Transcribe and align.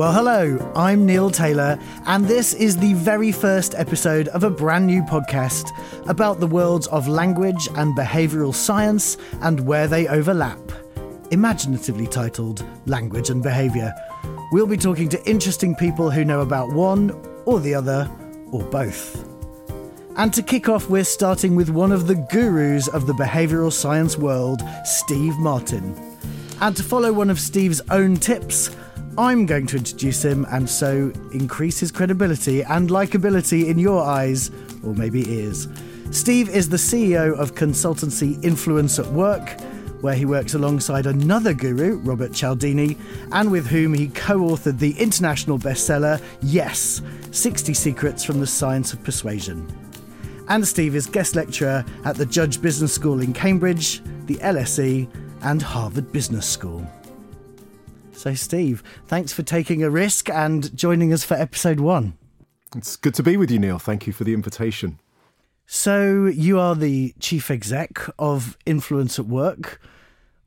Well, 0.00 0.14
hello, 0.14 0.72
I'm 0.74 1.04
Neil 1.04 1.28
Taylor, 1.30 1.78
and 2.06 2.24
this 2.24 2.54
is 2.54 2.74
the 2.74 2.94
very 2.94 3.32
first 3.32 3.74
episode 3.74 4.28
of 4.28 4.44
a 4.44 4.50
brand 4.50 4.86
new 4.86 5.02
podcast 5.02 5.68
about 6.08 6.40
the 6.40 6.46
worlds 6.46 6.86
of 6.86 7.06
language 7.06 7.68
and 7.74 7.94
behavioural 7.94 8.54
science 8.54 9.18
and 9.42 9.66
where 9.66 9.86
they 9.86 10.08
overlap. 10.08 10.58
Imaginatively 11.32 12.06
titled 12.06 12.64
Language 12.86 13.28
and 13.28 13.42
Behaviour. 13.42 13.92
We'll 14.52 14.66
be 14.66 14.78
talking 14.78 15.10
to 15.10 15.22
interesting 15.28 15.74
people 15.74 16.10
who 16.10 16.24
know 16.24 16.40
about 16.40 16.72
one 16.72 17.10
or 17.44 17.60
the 17.60 17.74
other, 17.74 18.10
or 18.52 18.62
both. 18.62 19.28
And 20.16 20.32
to 20.32 20.42
kick 20.42 20.66
off, 20.70 20.88
we're 20.88 21.04
starting 21.04 21.56
with 21.56 21.68
one 21.68 21.92
of 21.92 22.06
the 22.06 22.14
gurus 22.14 22.88
of 22.88 23.06
the 23.06 23.12
behavioural 23.12 23.70
science 23.70 24.16
world, 24.16 24.62
Steve 24.84 25.36
Martin. 25.36 25.94
And 26.62 26.74
to 26.78 26.82
follow 26.82 27.12
one 27.12 27.28
of 27.28 27.38
Steve's 27.38 27.82
own 27.90 28.16
tips, 28.16 28.70
I'm 29.18 29.44
going 29.44 29.66
to 29.68 29.76
introduce 29.76 30.24
him 30.24 30.46
and 30.50 30.68
so 30.68 31.12
increase 31.32 31.80
his 31.80 31.90
credibility 31.90 32.62
and 32.62 32.88
likability 32.88 33.66
in 33.66 33.78
your 33.78 34.02
eyes, 34.02 34.50
or 34.84 34.94
maybe 34.94 35.28
ears. 35.30 35.68
Steve 36.10 36.48
is 36.48 36.68
the 36.68 36.76
CEO 36.76 37.36
of 37.38 37.54
consultancy 37.54 38.42
Influence 38.44 38.98
at 38.98 39.06
Work, 39.06 39.60
where 40.00 40.14
he 40.14 40.24
works 40.24 40.54
alongside 40.54 41.06
another 41.06 41.52
guru, 41.52 41.98
Robert 41.98 42.32
Cialdini, 42.32 42.96
and 43.32 43.50
with 43.50 43.66
whom 43.66 43.94
he 43.94 44.08
co 44.08 44.38
authored 44.38 44.78
the 44.78 44.92
international 44.98 45.58
bestseller, 45.58 46.20
Yes 46.40 47.02
60 47.32 47.74
Secrets 47.74 48.24
from 48.24 48.40
the 48.40 48.46
Science 48.46 48.92
of 48.92 49.02
Persuasion. 49.04 49.68
And 50.48 50.66
Steve 50.66 50.96
is 50.96 51.06
guest 51.06 51.36
lecturer 51.36 51.84
at 52.04 52.16
the 52.16 52.26
Judge 52.26 52.60
Business 52.60 52.92
School 52.92 53.20
in 53.20 53.32
Cambridge, 53.32 54.02
the 54.26 54.36
LSE, 54.36 55.08
and 55.42 55.62
Harvard 55.62 56.10
Business 56.10 56.46
School. 56.46 56.84
So, 58.20 58.34
Steve, 58.34 58.82
thanks 59.06 59.32
for 59.32 59.42
taking 59.42 59.82
a 59.82 59.88
risk 59.88 60.28
and 60.28 60.76
joining 60.76 61.10
us 61.10 61.24
for 61.24 61.32
episode 61.32 61.80
one. 61.80 62.18
It's 62.76 62.94
good 62.94 63.14
to 63.14 63.22
be 63.22 63.38
with 63.38 63.50
you, 63.50 63.58
Neil. 63.58 63.78
Thank 63.78 64.06
you 64.06 64.12
for 64.12 64.24
the 64.24 64.34
invitation. 64.34 65.00
So, 65.64 66.26
you 66.26 66.60
are 66.60 66.74
the 66.74 67.14
chief 67.18 67.50
exec 67.50 67.98
of 68.18 68.58
Influence 68.66 69.18
at 69.18 69.24
Work. 69.24 69.80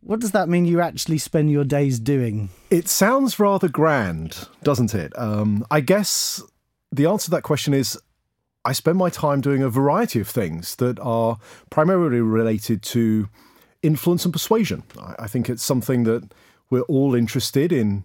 What 0.02 0.20
does 0.20 0.34
that 0.34 0.50
mean 0.50 0.66
you 0.66 0.82
actually 0.82 1.18
spend 1.18 1.50
your 1.50 1.64
days 1.64 1.98
doing? 1.98 2.50
It 2.70 2.88
sounds 2.88 3.40
rather 3.40 3.68
grand, 3.68 4.48
doesn't 4.62 4.94
it? 4.94 5.12
Um, 5.18 5.66
I 5.72 5.80
guess 5.80 6.44
the 6.92 7.08
answer 7.08 7.26
to 7.26 7.32
that 7.32 7.42
question 7.42 7.74
is 7.74 8.00
I 8.64 8.74
spend 8.74 9.00
my 9.00 9.10
time 9.10 9.42
doing 9.42 9.64
a 9.64 9.70
variety 9.70 10.20
of 10.20 10.28
things 10.28 10.76
that 10.76 11.00
are 11.00 11.40
primarily 11.72 12.22
related 12.22 12.84
to 12.84 13.30
influence 13.82 14.26
and 14.26 14.32
persuasion. 14.32 14.84
I, 15.02 15.16
I 15.24 15.28
think 15.28 15.50
it's 15.50 15.64
something 15.64 16.04
that 16.04 16.32
we're 16.74 16.82
all 16.82 17.14
interested 17.14 17.72
in 17.72 18.04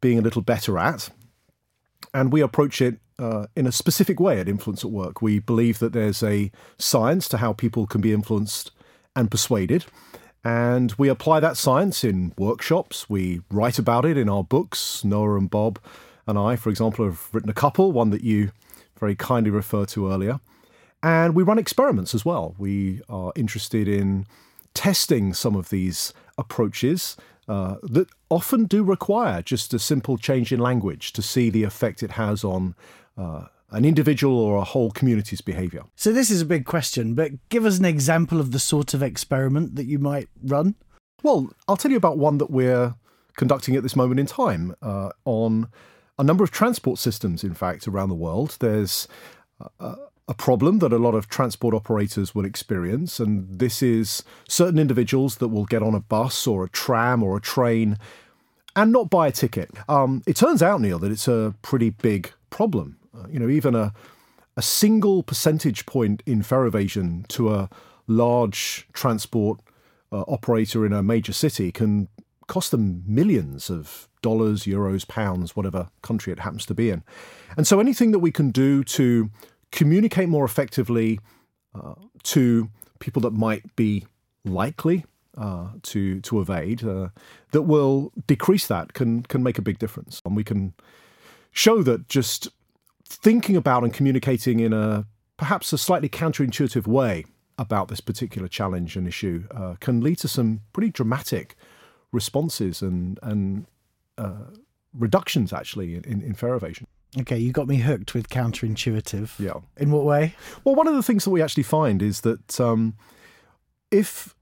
being 0.00 0.18
a 0.18 0.20
little 0.20 0.42
better 0.42 0.76
at. 0.80 1.10
And 2.12 2.32
we 2.32 2.40
approach 2.40 2.82
it 2.82 2.98
uh, 3.20 3.46
in 3.54 3.68
a 3.68 3.72
specific 3.72 4.18
way 4.18 4.40
at 4.40 4.48
Influence 4.48 4.84
at 4.84 4.90
Work. 4.90 5.22
We 5.22 5.38
believe 5.38 5.78
that 5.78 5.92
there's 5.92 6.20
a 6.20 6.50
science 6.76 7.28
to 7.28 7.36
how 7.36 7.52
people 7.52 7.86
can 7.86 8.00
be 8.00 8.12
influenced 8.12 8.72
and 9.14 9.30
persuaded. 9.30 9.84
And 10.42 10.92
we 10.98 11.08
apply 11.08 11.38
that 11.38 11.56
science 11.56 12.02
in 12.02 12.32
workshops. 12.36 13.08
We 13.08 13.42
write 13.48 13.78
about 13.78 14.04
it 14.04 14.16
in 14.18 14.28
our 14.28 14.42
books. 14.42 15.04
Noah 15.04 15.36
and 15.36 15.48
Bob 15.48 15.78
and 16.26 16.36
I, 16.36 16.56
for 16.56 16.68
example, 16.68 17.04
have 17.04 17.28
written 17.32 17.50
a 17.50 17.54
couple, 17.54 17.92
one 17.92 18.10
that 18.10 18.24
you 18.24 18.50
very 18.98 19.14
kindly 19.14 19.52
referred 19.52 19.88
to 19.90 20.10
earlier. 20.10 20.40
And 21.00 21.36
we 21.36 21.44
run 21.44 21.60
experiments 21.60 22.12
as 22.12 22.24
well. 22.24 22.56
We 22.58 23.02
are 23.08 23.32
interested 23.36 23.86
in 23.86 24.26
testing 24.74 25.32
some 25.32 25.54
of 25.54 25.68
these 25.68 26.12
approaches 26.36 27.16
uh, 27.50 27.78
that 27.82 28.08
often 28.28 28.64
do 28.64 28.84
require 28.84 29.42
just 29.42 29.74
a 29.74 29.78
simple 29.80 30.16
change 30.16 30.52
in 30.52 30.60
language 30.60 31.12
to 31.12 31.20
see 31.20 31.50
the 31.50 31.64
effect 31.64 32.00
it 32.00 32.12
has 32.12 32.44
on 32.44 32.76
uh, 33.18 33.46
an 33.70 33.84
individual 33.84 34.38
or 34.38 34.56
a 34.56 34.62
whole 34.62 34.92
community's 34.92 35.40
behavior. 35.40 35.82
So, 35.96 36.12
this 36.12 36.30
is 36.30 36.40
a 36.40 36.46
big 36.46 36.64
question, 36.64 37.14
but 37.14 37.32
give 37.48 37.66
us 37.66 37.80
an 37.80 37.84
example 37.84 38.38
of 38.38 38.52
the 38.52 38.60
sort 38.60 38.94
of 38.94 39.02
experiment 39.02 39.74
that 39.74 39.86
you 39.86 39.98
might 39.98 40.28
run. 40.44 40.76
Well, 41.24 41.52
I'll 41.66 41.76
tell 41.76 41.90
you 41.90 41.96
about 41.96 42.18
one 42.18 42.38
that 42.38 42.52
we're 42.52 42.94
conducting 43.36 43.74
at 43.74 43.82
this 43.82 43.96
moment 43.96 44.20
in 44.20 44.26
time 44.26 44.76
uh, 44.80 45.10
on 45.24 45.66
a 46.20 46.22
number 46.22 46.44
of 46.44 46.52
transport 46.52 47.00
systems, 47.00 47.42
in 47.42 47.54
fact, 47.54 47.88
around 47.88 48.10
the 48.10 48.14
world. 48.14 48.58
There's 48.60 49.08
uh, 49.80 49.96
a 50.30 50.34
problem 50.34 50.78
that 50.78 50.92
a 50.92 50.98
lot 50.98 51.14
of 51.14 51.28
transport 51.28 51.74
operators 51.74 52.34
will 52.34 52.44
experience, 52.44 53.18
and 53.18 53.58
this 53.58 53.82
is 53.82 54.22
certain 54.48 54.78
individuals 54.78 55.36
that 55.38 55.48
will 55.48 55.66
get 55.66 55.82
on 55.82 55.94
a 55.94 56.00
bus 56.00 56.46
or 56.46 56.64
a 56.64 56.70
tram 56.70 57.22
or 57.22 57.36
a 57.36 57.40
train 57.40 57.98
and 58.76 58.92
not 58.92 59.10
buy 59.10 59.26
a 59.26 59.32
ticket. 59.32 59.70
Um, 59.88 60.22
it 60.28 60.36
turns 60.36 60.62
out, 60.62 60.80
Neil, 60.80 61.00
that 61.00 61.10
it's 61.10 61.26
a 61.26 61.54
pretty 61.62 61.90
big 61.90 62.32
problem. 62.48 62.96
Uh, 63.12 63.26
you 63.28 63.40
know, 63.40 63.48
even 63.48 63.74
a 63.74 63.92
a 64.56 64.62
single 64.62 65.22
percentage 65.22 65.86
point 65.86 66.22
in 66.26 66.42
fare 66.42 66.66
evasion 66.66 67.24
to 67.28 67.54
a 67.54 67.70
large 68.06 68.86
transport 68.92 69.60
uh, 70.12 70.20
operator 70.28 70.84
in 70.84 70.92
a 70.92 71.02
major 71.02 71.32
city 71.32 71.72
can 71.72 72.08
cost 72.46 72.70
them 72.70 73.02
millions 73.06 73.70
of 73.70 74.08
dollars, 74.22 74.64
euros, 74.64 75.06
pounds, 75.06 75.56
whatever 75.56 75.88
country 76.02 76.32
it 76.32 76.40
happens 76.40 76.66
to 76.66 76.74
be 76.74 76.90
in. 76.90 77.02
And 77.56 77.66
so 77.66 77.80
anything 77.80 78.10
that 78.10 78.18
we 78.18 78.32
can 78.32 78.50
do 78.50 78.84
to 78.84 79.30
communicate 79.72 80.28
more 80.28 80.44
effectively 80.44 81.20
uh, 81.74 81.94
to 82.22 82.68
people 82.98 83.22
that 83.22 83.32
might 83.32 83.74
be 83.76 84.06
likely 84.44 85.04
uh, 85.36 85.68
to 85.82 86.20
to 86.20 86.40
evade 86.40 86.84
uh, 86.84 87.08
that 87.52 87.62
will 87.62 88.12
decrease 88.26 88.66
that 88.66 88.92
can 88.94 89.22
can 89.22 89.42
make 89.42 89.58
a 89.58 89.62
big 89.62 89.78
difference 89.78 90.20
and 90.24 90.36
we 90.36 90.44
can 90.44 90.74
show 91.52 91.82
that 91.82 92.08
just 92.08 92.48
thinking 93.04 93.56
about 93.56 93.82
and 93.82 93.92
communicating 93.92 94.60
in 94.60 94.72
a 94.72 95.06
perhaps 95.36 95.72
a 95.72 95.78
slightly 95.78 96.08
counterintuitive 96.08 96.86
way 96.86 97.24
about 97.58 97.88
this 97.88 98.00
particular 98.00 98.48
challenge 98.48 98.96
and 98.96 99.06
issue 99.06 99.44
uh, 99.52 99.74
can 99.80 100.00
lead 100.00 100.18
to 100.18 100.28
some 100.28 100.60
pretty 100.72 100.90
dramatic 100.90 101.56
responses 102.12 102.82
and 102.82 103.18
and 103.22 103.66
uh, 104.18 104.46
reductions 104.92 105.52
actually 105.52 105.94
in, 105.94 106.22
in 106.22 106.34
fare 106.34 106.54
evasion. 106.54 106.86
Okay, 107.18 107.38
you 107.38 107.52
got 107.52 107.66
me 107.66 107.78
hooked 107.78 108.14
with 108.14 108.28
counterintuitive. 108.28 109.38
Yeah. 109.38 109.60
In 109.76 109.90
what 109.90 110.04
way? 110.04 110.34
Well, 110.62 110.76
one 110.76 110.86
of 110.86 110.94
the 110.94 111.02
things 111.02 111.24
that 111.24 111.30
we 111.30 111.42
actually 111.42 111.64
find 111.64 112.02
is 112.02 112.20
that 112.20 112.60
um, 112.60 112.94
if 113.90 114.34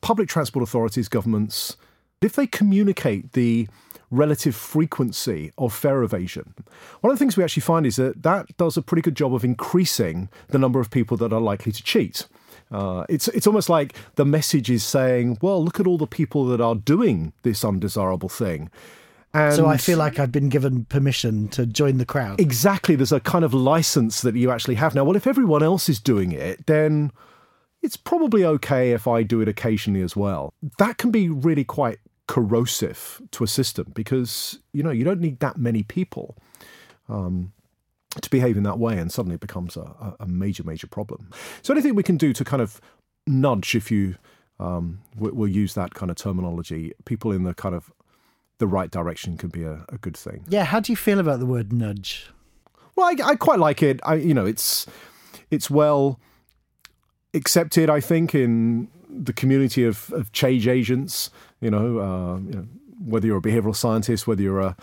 public 0.00 0.28
transport 0.28 0.62
authorities, 0.62 1.08
governments, 1.08 1.76
if 2.22 2.32
they 2.34 2.46
communicate 2.46 3.32
the 3.32 3.68
relative 4.10 4.54
frequency 4.54 5.52
of 5.58 5.74
fare 5.74 6.02
evasion, 6.02 6.54
one 7.00 7.10
of 7.10 7.18
the 7.18 7.22
things 7.22 7.36
we 7.36 7.44
actually 7.44 7.60
find 7.60 7.84
is 7.84 7.96
that 7.96 8.22
that 8.22 8.56
does 8.56 8.78
a 8.78 8.82
pretty 8.82 9.02
good 9.02 9.16
job 9.16 9.34
of 9.34 9.44
increasing 9.44 10.30
the 10.48 10.58
number 10.58 10.80
of 10.80 10.90
people 10.90 11.16
that 11.18 11.32
are 11.32 11.40
likely 11.40 11.72
to 11.72 11.82
cheat. 11.82 12.26
Uh, 12.70 13.04
it's 13.08 13.28
it's 13.28 13.46
almost 13.46 13.68
like 13.68 13.94
the 14.14 14.24
message 14.24 14.70
is 14.70 14.82
saying, 14.82 15.38
well, 15.42 15.62
look 15.62 15.78
at 15.78 15.86
all 15.86 15.98
the 15.98 16.06
people 16.06 16.46
that 16.46 16.60
are 16.60 16.74
doing 16.74 17.32
this 17.42 17.64
undesirable 17.64 18.28
thing. 18.28 18.70
And 19.36 19.54
so 19.54 19.66
I 19.66 19.76
feel 19.76 19.98
like 19.98 20.18
I've 20.18 20.32
been 20.32 20.48
given 20.48 20.84
permission 20.86 21.48
to 21.48 21.66
join 21.66 21.98
the 21.98 22.06
crowd. 22.06 22.40
Exactly. 22.40 22.96
There's 22.96 23.12
a 23.12 23.20
kind 23.20 23.44
of 23.44 23.52
license 23.52 24.22
that 24.22 24.34
you 24.34 24.50
actually 24.50 24.76
have 24.76 24.94
now. 24.94 25.04
Well, 25.04 25.16
if 25.16 25.26
everyone 25.26 25.62
else 25.62 25.88
is 25.88 26.00
doing 26.00 26.32
it, 26.32 26.66
then 26.66 27.12
it's 27.82 27.96
probably 27.96 28.44
okay 28.44 28.92
if 28.92 29.06
I 29.06 29.22
do 29.22 29.40
it 29.40 29.48
occasionally 29.48 30.02
as 30.02 30.16
well. 30.16 30.54
That 30.78 30.98
can 30.98 31.10
be 31.10 31.28
really 31.28 31.64
quite 31.64 31.98
corrosive 32.26 33.22
to 33.30 33.44
a 33.44 33.46
system 33.46 33.92
because 33.94 34.58
you 34.72 34.82
know 34.82 34.90
you 34.90 35.04
don't 35.04 35.20
need 35.20 35.38
that 35.38 35.56
many 35.56 35.84
people 35.84 36.36
um, 37.08 37.52
to 38.20 38.30
behave 38.30 38.56
in 38.56 38.62
that 38.64 38.78
way, 38.78 38.98
and 38.98 39.12
suddenly 39.12 39.34
it 39.34 39.40
becomes 39.40 39.76
a, 39.76 40.16
a, 40.18 40.26
major, 40.26 40.64
major 40.64 40.86
problem. 40.86 41.30
So 41.62 41.72
anything 41.72 41.94
we 41.94 42.02
can 42.02 42.16
do 42.16 42.32
to 42.32 42.44
kind 42.44 42.62
of 42.62 42.80
nudge, 43.26 43.74
if 43.74 43.90
you 43.90 44.16
um, 44.58 45.00
we'll 45.16 45.48
use 45.48 45.74
that 45.74 45.94
kind 45.94 46.10
of 46.10 46.16
terminology, 46.16 46.92
people 47.04 47.30
in 47.30 47.44
the 47.44 47.54
kind 47.54 47.74
of 47.74 47.92
the 48.58 48.66
right 48.66 48.90
direction 48.90 49.36
can 49.36 49.50
be 49.50 49.64
a, 49.64 49.84
a 49.88 49.98
good 49.98 50.16
thing. 50.16 50.44
Yeah. 50.48 50.64
How 50.64 50.80
do 50.80 50.92
you 50.92 50.96
feel 50.96 51.18
about 51.18 51.40
the 51.40 51.46
word 51.46 51.72
nudge? 51.72 52.30
Well, 52.94 53.06
I, 53.06 53.30
I 53.30 53.34
quite 53.36 53.58
like 53.58 53.82
it. 53.82 54.00
I, 54.04 54.14
you 54.14 54.34
know, 54.34 54.46
it's 54.46 54.86
it's 55.50 55.70
well 55.70 56.18
accepted. 57.34 57.90
I 57.90 58.00
think 58.00 58.34
in 58.34 58.88
the 59.08 59.32
community 59.32 59.84
of, 59.84 60.12
of 60.12 60.32
change 60.32 60.66
agents. 60.66 61.30
You 61.60 61.70
know, 61.70 61.98
uh, 61.98 62.38
you 62.38 62.52
know, 62.52 62.66
whether 63.04 63.26
you're 63.26 63.38
a 63.38 63.42
behavioral 63.42 63.76
scientist, 63.76 64.26
whether 64.26 64.42
you're 64.42 64.60
a 64.60 64.76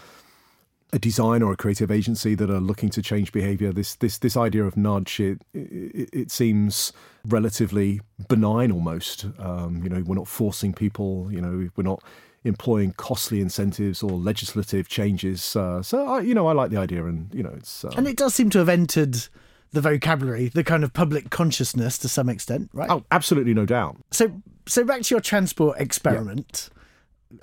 a 0.94 1.00
design 1.00 1.42
or 1.42 1.52
a 1.52 1.58
creative 1.58 1.90
agency 1.90 2.36
that 2.36 2.52
are 2.52 2.60
looking 2.60 2.88
to 2.88 3.02
change 3.02 3.31
behavior. 3.31 3.72
This 3.74 3.96
this 3.96 4.19
this 4.19 4.38
idea 4.38 4.64
of 4.64 4.78
nudge 4.78 5.19
it 5.19 5.42
it, 5.54 6.10
it 6.14 6.31
seems 6.31 6.94
relatively 7.26 8.02
benign 8.30 8.72
almost. 8.72 9.26
Um, 9.40 9.81
you 9.84 9.90
know, 9.90 10.04
we're 10.06 10.16
not 10.16 10.28
forcing 10.28 10.72
people. 10.72 11.30
You 11.31 11.42
know, 11.42 11.69
we're 11.76 11.84
not 11.84 12.04
employing 12.44 12.94
costly 12.94 13.40
incentives 13.40 14.04
or 14.04 14.12
legislative 14.12 14.88
changes. 14.88 15.56
Uh, 15.56 15.81
so, 15.81 16.06
I, 16.07 16.22
you 16.22 16.34
know, 16.34 16.48
I 16.48 16.54
like 16.54 16.72
the 16.72 16.78
idea, 16.78 17.06
and 17.06 17.34
you 17.34 17.44
know, 17.44 17.54
it's 17.56 17.86
uh, 17.86 17.92
and 17.95 18.07
it 18.07 18.18
does 18.18 18.36
seem 18.36 18.50
to 18.51 18.60
have 18.60 18.69
entered 18.69 19.28
the 19.72 19.81
vocabulary, 19.81 20.50
the 20.50 20.63
kind 20.63 20.84
of 20.84 20.94
public 20.94 21.30
consciousness 21.30 21.98
to 21.98 22.07
some 22.07 22.30
extent, 22.30 22.69
right? 22.74 22.90
Oh, 22.90 23.04
absolutely, 23.12 23.54
no 23.54 23.66
doubt. 23.66 23.98
So, 24.12 24.42
so 24.68 24.84
back 24.84 25.01
to 25.01 25.16
your 25.16 25.22
transport 25.22 25.80
experiment. 25.80 26.69
Yeah. 26.72 26.80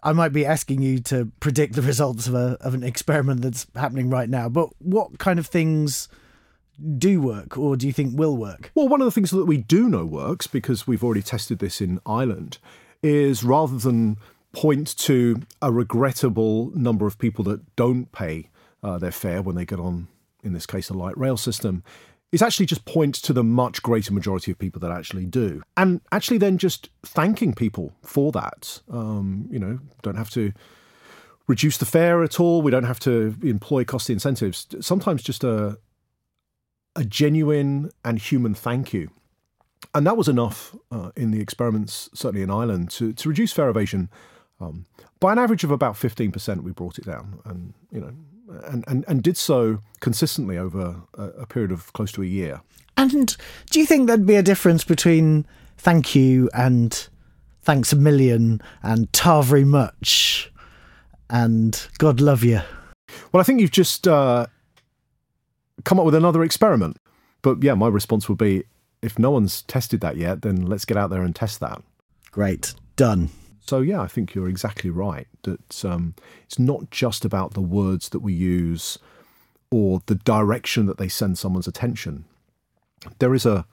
I 0.04 0.12
might 0.12 0.32
be 0.32 0.46
asking 0.46 0.82
you 0.82 1.00
to 1.00 1.32
predict 1.40 1.74
the 1.74 1.82
results 1.82 2.28
of 2.28 2.34
a 2.34 2.56
of 2.60 2.74
an 2.74 2.84
experiment 2.84 3.42
that's 3.42 3.66
happening 3.74 4.08
right 4.08 4.28
now, 4.28 4.48
but 4.48 4.68
what 4.78 5.18
kind 5.18 5.40
of 5.40 5.48
things 5.48 6.08
do 6.96 7.20
work 7.20 7.58
or 7.58 7.76
do 7.76 7.86
you 7.86 7.92
think 7.92 8.16
will 8.16 8.36
work? 8.36 8.70
Well, 8.74 8.88
one 8.88 9.00
of 9.00 9.04
the 9.04 9.10
things 9.10 9.30
that 9.32 9.46
we 9.46 9.56
do 9.56 9.88
know 9.88 10.06
works 10.06 10.46
because 10.46 10.86
we've 10.86 11.04
already 11.04 11.22
tested 11.22 11.58
this 11.58 11.80
in 11.80 12.00
Ireland 12.06 12.58
is 13.02 13.42
rather 13.42 13.78
than 13.78 14.16
point 14.52 14.96
to 14.98 15.42
a 15.62 15.70
regrettable 15.72 16.70
number 16.74 17.06
of 17.06 17.18
people 17.18 17.44
that 17.44 17.76
don't 17.76 18.10
pay 18.12 18.50
uh, 18.82 18.98
their 18.98 19.12
fare 19.12 19.42
when 19.42 19.56
they 19.56 19.64
get 19.64 19.78
on, 19.78 20.08
in 20.42 20.52
this 20.52 20.66
case, 20.66 20.90
a 20.90 20.94
light 20.94 21.16
rail 21.16 21.36
system, 21.36 21.82
is 22.32 22.42
actually 22.42 22.66
just 22.66 22.84
point 22.84 23.14
to 23.14 23.32
the 23.32 23.42
much 23.42 23.82
greater 23.82 24.12
majority 24.12 24.50
of 24.50 24.58
people 24.58 24.80
that 24.80 24.90
actually 24.90 25.26
do. 25.26 25.62
And 25.76 26.00
actually 26.12 26.38
then 26.38 26.58
just 26.58 26.90
thanking 27.02 27.54
people 27.54 27.92
for 28.02 28.32
that. 28.32 28.80
Um, 28.90 29.48
you 29.50 29.58
know, 29.58 29.78
don't 30.02 30.16
have 30.16 30.30
to 30.30 30.52
reduce 31.46 31.78
the 31.78 31.86
fare 31.86 32.22
at 32.22 32.38
all. 32.38 32.62
We 32.62 32.70
don't 32.70 32.84
have 32.84 33.00
to 33.00 33.36
employ 33.42 33.84
costly 33.84 34.12
incentives. 34.12 34.66
Sometimes 34.80 35.22
just 35.22 35.42
a 35.42 35.78
a 36.96 37.04
genuine 37.04 37.90
and 38.04 38.18
human 38.18 38.54
thank 38.54 38.92
you. 38.92 39.10
And 39.94 40.06
that 40.06 40.16
was 40.16 40.28
enough 40.28 40.74
uh, 40.90 41.10
in 41.16 41.30
the 41.30 41.40
experiments, 41.40 42.10
certainly 42.14 42.42
in 42.42 42.50
Ireland, 42.50 42.90
to, 42.90 43.12
to 43.12 43.28
reduce 43.28 43.52
fare 43.52 43.68
evasion 43.68 44.10
um, 44.60 44.86
by 45.18 45.32
an 45.32 45.38
average 45.38 45.64
of 45.64 45.70
about 45.70 45.94
15%. 45.94 46.62
We 46.62 46.72
brought 46.72 46.98
it 46.98 47.04
down. 47.04 47.40
And, 47.44 47.74
you 47.90 48.00
know, 48.00 48.12
and, 48.64 48.84
and, 48.88 49.04
and 49.08 49.22
did 49.22 49.36
so 49.36 49.78
consistently 50.00 50.58
over 50.58 50.96
a, 51.14 51.22
a 51.22 51.46
period 51.46 51.72
of 51.72 51.92
close 51.92 52.12
to 52.12 52.22
a 52.22 52.26
year. 52.26 52.60
And 52.96 53.36
do 53.70 53.80
you 53.80 53.86
think 53.86 54.06
there'd 54.06 54.26
be 54.26 54.36
a 54.36 54.42
difference 54.42 54.84
between 54.84 55.46
thank 55.78 56.14
you 56.14 56.50
and 56.52 57.08
thanks 57.62 57.92
a 57.92 57.96
million 57.96 58.60
and 58.82 59.10
ta 59.12 59.42
very 59.42 59.64
much 59.64 60.50
and 61.30 61.88
God 61.98 62.20
love 62.20 62.44
you? 62.44 62.60
Well, 63.32 63.40
I 63.40 63.44
think 63.44 63.60
you've 63.60 63.70
just 63.70 64.06
uh, 64.06 64.46
come 65.84 65.98
up 65.98 66.04
with 66.04 66.14
another 66.14 66.42
experiment. 66.42 66.98
But 67.42 67.62
yeah, 67.62 67.74
my 67.74 67.88
response 67.88 68.28
would 68.28 68.38
be 68.38 68.64
if 69.02 69.18
no 69.18 69.30
one's 69.30 69.62
tested 69.62 70.00
that 70.02 70.16
yet, 70.16 70.42
then 70.42 70.66
let's 70.66 70.84
get 70.84 70.96
out 70.96 71.10
there 71.10 71.22
and 71.22 71.34
test 71.34 71.60
that. 71.60 71.82
Great. 72.30 72.74
Done. 72.96 73.30
So 73.70 73.82
yeah, 73.82 74.02
I 74.02 74.08
think 74.08 74.34
you're 74.34 74.48
exactly 74.48 74.90
right 74.90 75.28
that 75.44 75.84
um, 75.84 76.16
it's 76.42 76.58
not 76.58 76.90
just 76.90 77.24
about 77.24 77.54
the 77.54 77.60
words 77.60 78.08
that 78.08 78.18
we 78.18 78.32
use 78.32 78.98
or 79.70 80.02
the 80.06 80.16
direction 80.16 80.86
that 80.86 80.98
they 80.98 81.06
send 81.06 81.38
someone's 81.38 81.68
attention. 81.68 82.24
There 83.20 83.32
is 83.32 83.46
a 83.46 83.64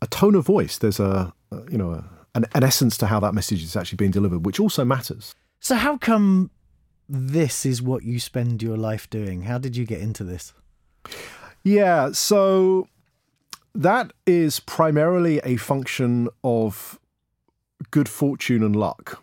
a 0.00 0.06
tone 0.06 0.34
of 0.34 0.46
voice. 0.46 0.78
There's 0.78 0.98
a, 0.98 1.34
a 1.50 1.70
you 1.70 1.76
know 1.76 1.90
a, 1.90 2.04
an, 2.34 2.46
an 2.54 2.64
essence 2.64 2.96
to 2.98 3.06
how 3.08 3.20
that 3.20 3.34
message 3.34 3.62
is 3.62 3.76
actually 3.76 3.96
being 3.96 4.12
delivered, 4.12 4.46
which 4.46 4.58
also 4.58 4.82
matters. 4.82 5.34
So 5.60 5.74
how 5.74 5.98
come 5.98 6.50
this 7.06 7.66
is 7.66 7.82
what 7.82 8.04
you 8.04 8.18
spend 8.18 8.62
your 8.62 8.78
life 8.78 9.10
doing? 9.10 9.42
How 9.42 9.58
did 9.58 9.76
you 9.76 9.84
get 9.84 10.00
into 10.00 10.24
this? 10.24 10.54
Yeah, 11.62 12.12
so 12.12 12.88
that 13.74 14.14
is 14.24 14.58
primarily 14.60 15.38
a 15.44 15.56
function 15.56 16.30
of 16.42 16.98
good 17.90 18.08
fortune 18.08 18.62
and 18.62 18.74
luck. 18.76 19.22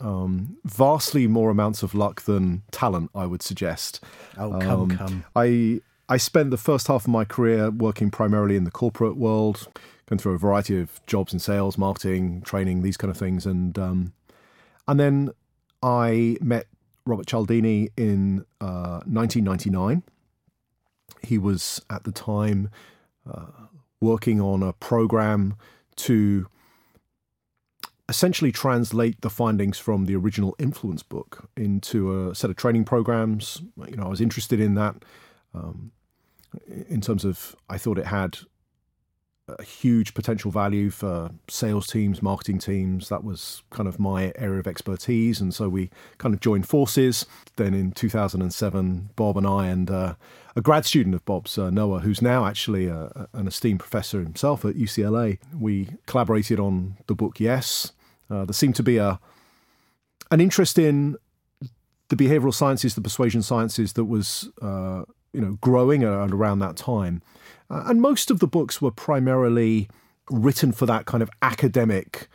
Um, 0.00 0.58
vastly 0.64 1.26
more 1.26 1.50
amounts 1.50 1.82
of 1.82 1.94
luck 1.94 2.22
than 2.22 2.62
talent, 2.70 3.10
I 3.14 3.26
would 3.26 3.42
suggest. 3.42 4.02
Oh, 4.36 4.58
come, 4.60 4.80
um, 4.82 4.90
come. 4.90 5.24
I 5.34 5.80
I 6.08 6.16
spent 6.16 6.50
the 6.50 6.56
first 6.56 6.86
half 6.86 7.04
of 7.04 7.08
my 7.08 7.24
career 7.24 7.70
working 7.70 8.10
primarily 8.10 8.56
in 8.56 8.64
the 8.64 8.70
corporate 8.70 9.16
world, 9.16 9.68
going 10.06 10.18
through 10.18 10.34
a 10.34 10.38
variety 10.38 10.80
of 10.80 11.04
jobs 11.06 11.32
in 11.32 11.38
sales, 11.38 11.76
marketing, 11.76 12.42
training, 12.42 12.82
these 12.82 12.96
kind 12.96 13.10
of 13.10 13.16
things, 13.16 13.44
and 13.44 13.78
um, 13.78 14.12
and 14.86 14.98
then 14.98 15.30
I 15.82 16.36
met 16.40 16.66
Robert 17.04 17.26
Cialdini 17.26 17.90
in 17.96 18.44
uh, 18.60 19.02
1999. 19.06 20.02
He 21.22 21.38
was 21.38 21.82
at 21.90 22.04
the 22.04 22.12
time 22.12 22.70
uh, 23.28 23.46
working 24.00 24.40
on 24.40 24.62
a 24.62 24.72
program 24.74 25.56
to 25.96 26.46
essentially 28.08 28.50
translate 28.50 29.20
the 29.20 29.30
findings 29.30 29.78
from 29.78 30.06
the 30.06 30.16
original 30.16 30.56
influence 30.58 31.02
book 31.02 31.48
into 31.56 32.28
a 32.28 32.34
set 32.34 32.50
of 32.50 32.56
training 32.56 32.84
programs. 32.84 33.62
You 33.88 33.96
know, 33.96 34.04
I 34.04 34.08
was 34.08 34.20
interested 34.20 34.60
in 34.60 34.74
that 34.74 35.04
um, 35.54 35.92
in 36.88 37.00
terms 37.00 37.24
of 37.24 37.54
I 37.68 37.78
thought 37.78 37.98
it 37.98 38.06
had 38.06 38.38
a 39.48 39.62
huge 39.62 40.12
potential 40.12 40.50
value 40.50 40.90
for 40.90 41.30
sales 41.48 41.86
teams, 41.86 42.20
marketing 42.22 42.58
teams. 42.58 43.08
That 43.08 43.24
was 43.24 43.62
kind 43.70 43.88
of 43.88 43.98
my 43.98 44.32
area 44.36 44.60
of 44.60 44.66
expertise, 44.66 45.40
and 45.40 45.54
so 45.54 45.68
we 45.68 45.90
kind 46.18 46.34
of 46.34 46.40
joined 46.40 46.68
forces. 46.68 47.24
Then 47.56 47.74
in 47.74 47.92
2007, 47.92 49.10
Bob 49.16 49.36
and 49.38 49.46
I 49.46 49.68
and 49.68 49.90
uh, 49.90 50.14
a 50.54 50.60
grad 50.60 50.84
student 50.84 51.14
of 51.14 51.24
Bob's, 51.24 51.56
uh, 51.56 51.70
Noah, 51.70 52.00
who's 52.00 52.20
now 52.20 52.44
actually 52.44 52.88
a, 52.88 53.28
an 53.32 53.46
esteemed 53.46 53.80
professor 53.80 54.22
himself 54.22 54.64
at 54.64 54.74
UCLA, 54.74 55.38
we 55.58 55.88
collaborated 56.06 56.60
on 56.60 56.96
the 57.06 57.14
book 57.14 57.40
Yes. 57.40 57.92
Uh, 58.30 58.44
there 58.44 58.52
seemed 58.52 58.76
to 58.76 58.82
be 58.82 58.98
a 58.98 59.18
an 60.30 60.40
interest 60.40 60.78
in 60.78 61.16
the 62.08 62.16
behavioral 62.16 62.54
sciences, 62.54 62.94
the 62.94 63.00
persuasion 63.00 63.42
sciences 63.42 63.94
that 63.94 64.04
was 64.04 64.50
uh, 64.62 65.04
you 65.32 65.40
know 65.40 65.58
growing 65.60 66.04
around 66.04 66.58
that 66.60 66.76
time, 66.76 67.22
uh, 67.70 67.84
and 67.86 68.00
most 68.00 68.30
of 68.30 68.40
the 68.40 68.46
books 68.46 68.80
were 68.80 68.90
primarily 68.90 69.88
written 70.30 70.72
for 70.72 70.86
that 70.86 71.06
kind 71.06 71.22
of 71.22 71.30
academic 71.42 72.28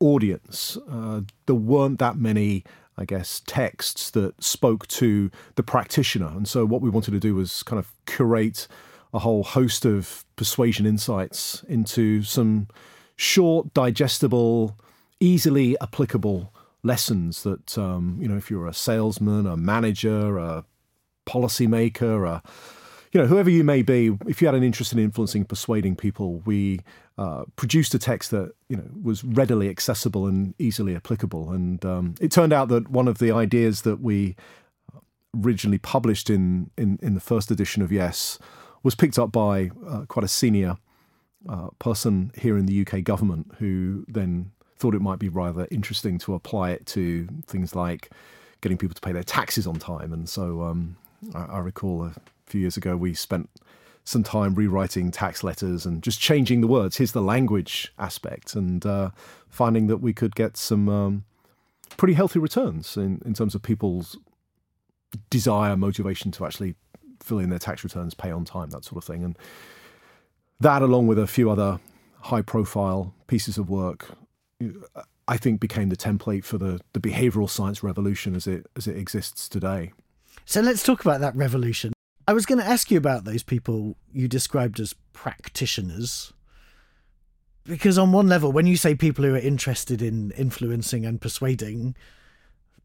audience. 0.00 0.76
Uh, 0.90 1.22
there 1.46 1.56
weren't 1.56 1.98
that 1.98 2.16
many. 2.16 2.64
I 3.00 3.04
guess, 3.04 3.42
texts 3.46 4.10
that 4.10 4.42
spoke 4.42 4.88
to 4.88 5.30
the 5.54 5.62
practitioner. 5.62 6.26
And 6.26 6.48
so, 6.48 6.66
what 6.66 6.82
we 6.82 6.90
wanted 6.90 7.12
to 7.12 7.20
do 7.20 7.36
was 7.36 7.62
kind 7.62 7.78
of 7.78 7.92
curate 8.06 8.66
a 9.12 9.20
whole 9.20 9.42
host 9.42 9.84
of 9.84 10.24
persuasion 10.36 10.86
insights 10.86 11.64
into 11.68 12.22
some 12.22 12.68
short, 13.16 13.72
digestible, 13.72 14.76
easily 15.20 15.76
applicable 15.80 16.52
lessons 16.82 17.42
that 17.42 17.76
um, 17.76 18.18
you 18.20 18.28
know 18.28 18.36
if 18.36 18.50
you're 18.50 18.66
a 18.66 18.74
salesman, 18.74 19.46
a 19.46 19.56
manager, 19.56 20.38
a 20.38 20.64
policymaker, 21.26 22.28
a 22.28 22.42
you 23.12 23.20
know 23.20 23.26
whoever 23.26 23.50
you 23.50 23.64
may 23.64 23.82
be, 23.82 24.16
if 24.26 24.40
you 24.40 24.48
had 24.48 24.54
an 24.54 24.62
interest 24.62 24.92
in 24.92 24.98
influencing, 24.98 25.44
persuading 25.44 25.96
people, 25.96 26.38
we 26.40 26.80
uh, 27.16 27.44
produced 27.56 27.94
a 27.94 27.98
text 27.98 28.30
that 28.30 28.52
you 28.68 28.76
know 28.76 28.84
was 29.02 29.24
readily 29.24 29.68
accessible 29.68 30.26
and 30.26 30.54
easily 30.58 30.94
applicable. 30.94 31.50
And 31.50 31.84
um, 31.84 32.14
it 32.20 32.30
turned 32.30 32.52
out 32.52 32.68
that 32.68 32.90
one 32.90 33.08
of 33.08 33.18
the 33.18 33.32
ideas 33.32 33.82
that 33.82 34.00
we 34.00 34.36
originally 35.36 35.78
published 35.78 36.30
in 36.30 36.70
in, 36.76 36.98
in 37.02 37.14
the 37.14 37.20
first 37.20 37.50
edition 37.50 37.82
of 37.82 37.92
Yes 37.92 38.38
was 38.82 38.94
picked 38.94 39.18
up 39.18 39.32
by 39.32 39.70
uh, 39.86 40.04
quite 40.06 40.24
a 40.24 40.28
senior 40.28 40.76
uh, 41.48 41.68
person 41.78 42.30
here 42.38 42.56
in 42.56 42.66
the 42.66 42.86
UK 42.86 43.02
government 43.02 43.54
who 43.58 44.04
then 44.08 44.52
thought 44.78 44.94
it 44.94 45.02
might 45.02 45.18
be 45.18 45.28
rather 45.28 45.66
interesting 45.70 46.18
to 46.18 46.34
apply 46.34 46.70
it 46.70 46.86
to 46.86 47.26
things 47.46 47.74
like 47.74 48.10
getting 48.60 48.78
people 48.78 48.94
to 48.94 49.00
pay 49.00 49.12
their 49.12 49.22
taxes 49.22 49.66
on 49.66 49.76
time. 49.76 50.12
And 50.12 50.28
so 50.28 50.62
um, 50.62 50.96
I, 51.34 51.44
I, 51.44 51.58
recall 51.58 52.04
a 52.04 52.14
few 52.46 52.60
years 52.60 52.76
ago 52.76 52.96
we 52.96 53.14
spent 53.14 53.48
some 54.04 54.22
time 54.22 54.54
rewriting 54.54 55.10
tax 55.10 55.44
letters 55.44 55.84
and 55.84 56.02
just 56.02 56.20
changing 56.20 56.60
the 56.60 56.66
words. 56.66 56.96
Here's 56.96 57.12
the 57.12 57.22
language 57.22 57.92
aspect, 57.98 58.54
and 58.54 58.84
uh, 58.86 59.10
finding 59.48 59.86
that 59.88 59.98
we 59.98 60.12
could 60.12 60.34
get 60.34 60.56
some 60.56 60.88
um, 60.88 61.24
pretty 61.96 62.14
healthy 62.14 62.38
returns 62.38 62.96
in, 62.96 63.20
in 63.24 63.34
terms 63.34 63.54
of 63.54 63.62
people's 63.62 64.16
desire, 65.30 65.76
motivation 65.76 66.30
to 66.32 66.46
actually 66.46 66.74
fill 67.20 67.38
in 67.38 67.50
their 67.50 67.58
tax 67.58 67.84
returns, 67.84 68.14
pay 68.14 68.30
on 68.30 68.44
time, 68.44 68.70
that 68.70 68.84
sort 68.84 68.96
of 68.96 69.04
thing. 69.04 69.22
And 69.22 69.36
that, 70.60 70.82
along 70.82 71.06
with 71.06 71.18
a 71.18 71.26
few 71.26 71.50
other 71.50 71.78
high 72.22 72.42
profile 72.42 73.14
pieces 73.26 73.58
of 73.58 73.68
work, 73.68 74.08
I 75.28 75.36
think 75.36 75.60
became 75.60 75.88
the 75.88 75.96
template 75.96 76.44
for 76.44 76.58
the, 76.58 76.80
the 76.92 77.00
behavioral 77.00 77.48
science 77.48 77.82
revolution 77.82 78.34
as 78.34 78.46
it 78.46 78.66
as 78.76 78.86
it 78.86 78.96
exists 78.96 79.48
today. 79.48 79.92
So 80.44 80.60
let's 80.60 80.82
talk 80.82 81.00
about 81.00 81.20
that 81.20 81.36
revolution. 81.36 81.92
I 82.26 82.32
was 82.32 82.46
going 82.46 82.58
to 82.58 82.66
ask 82.66 82.90
you 82.90 82.98
about 82.98 83.24
those 83.24 83.42
people 83.42 83.96
you 84.12 84.28
described 84.28 84.80
as 84.80 84.94
practitioners. 85.12 86.32
Because 87.64 87.98
on 87.98 88.12
one 88.12 88.28
level, 88.28 88.50
when 88.50 88.66
you 88.66 88.76
say 88.76 88.94
people 88.94 89.24
who 89.24 89.34
are 89.34 89.38
interested 89.38 90.00
in 90.00 90.30
influencing 90.32 91.04
and 91.04 91.20
persuading, 91.20 91.94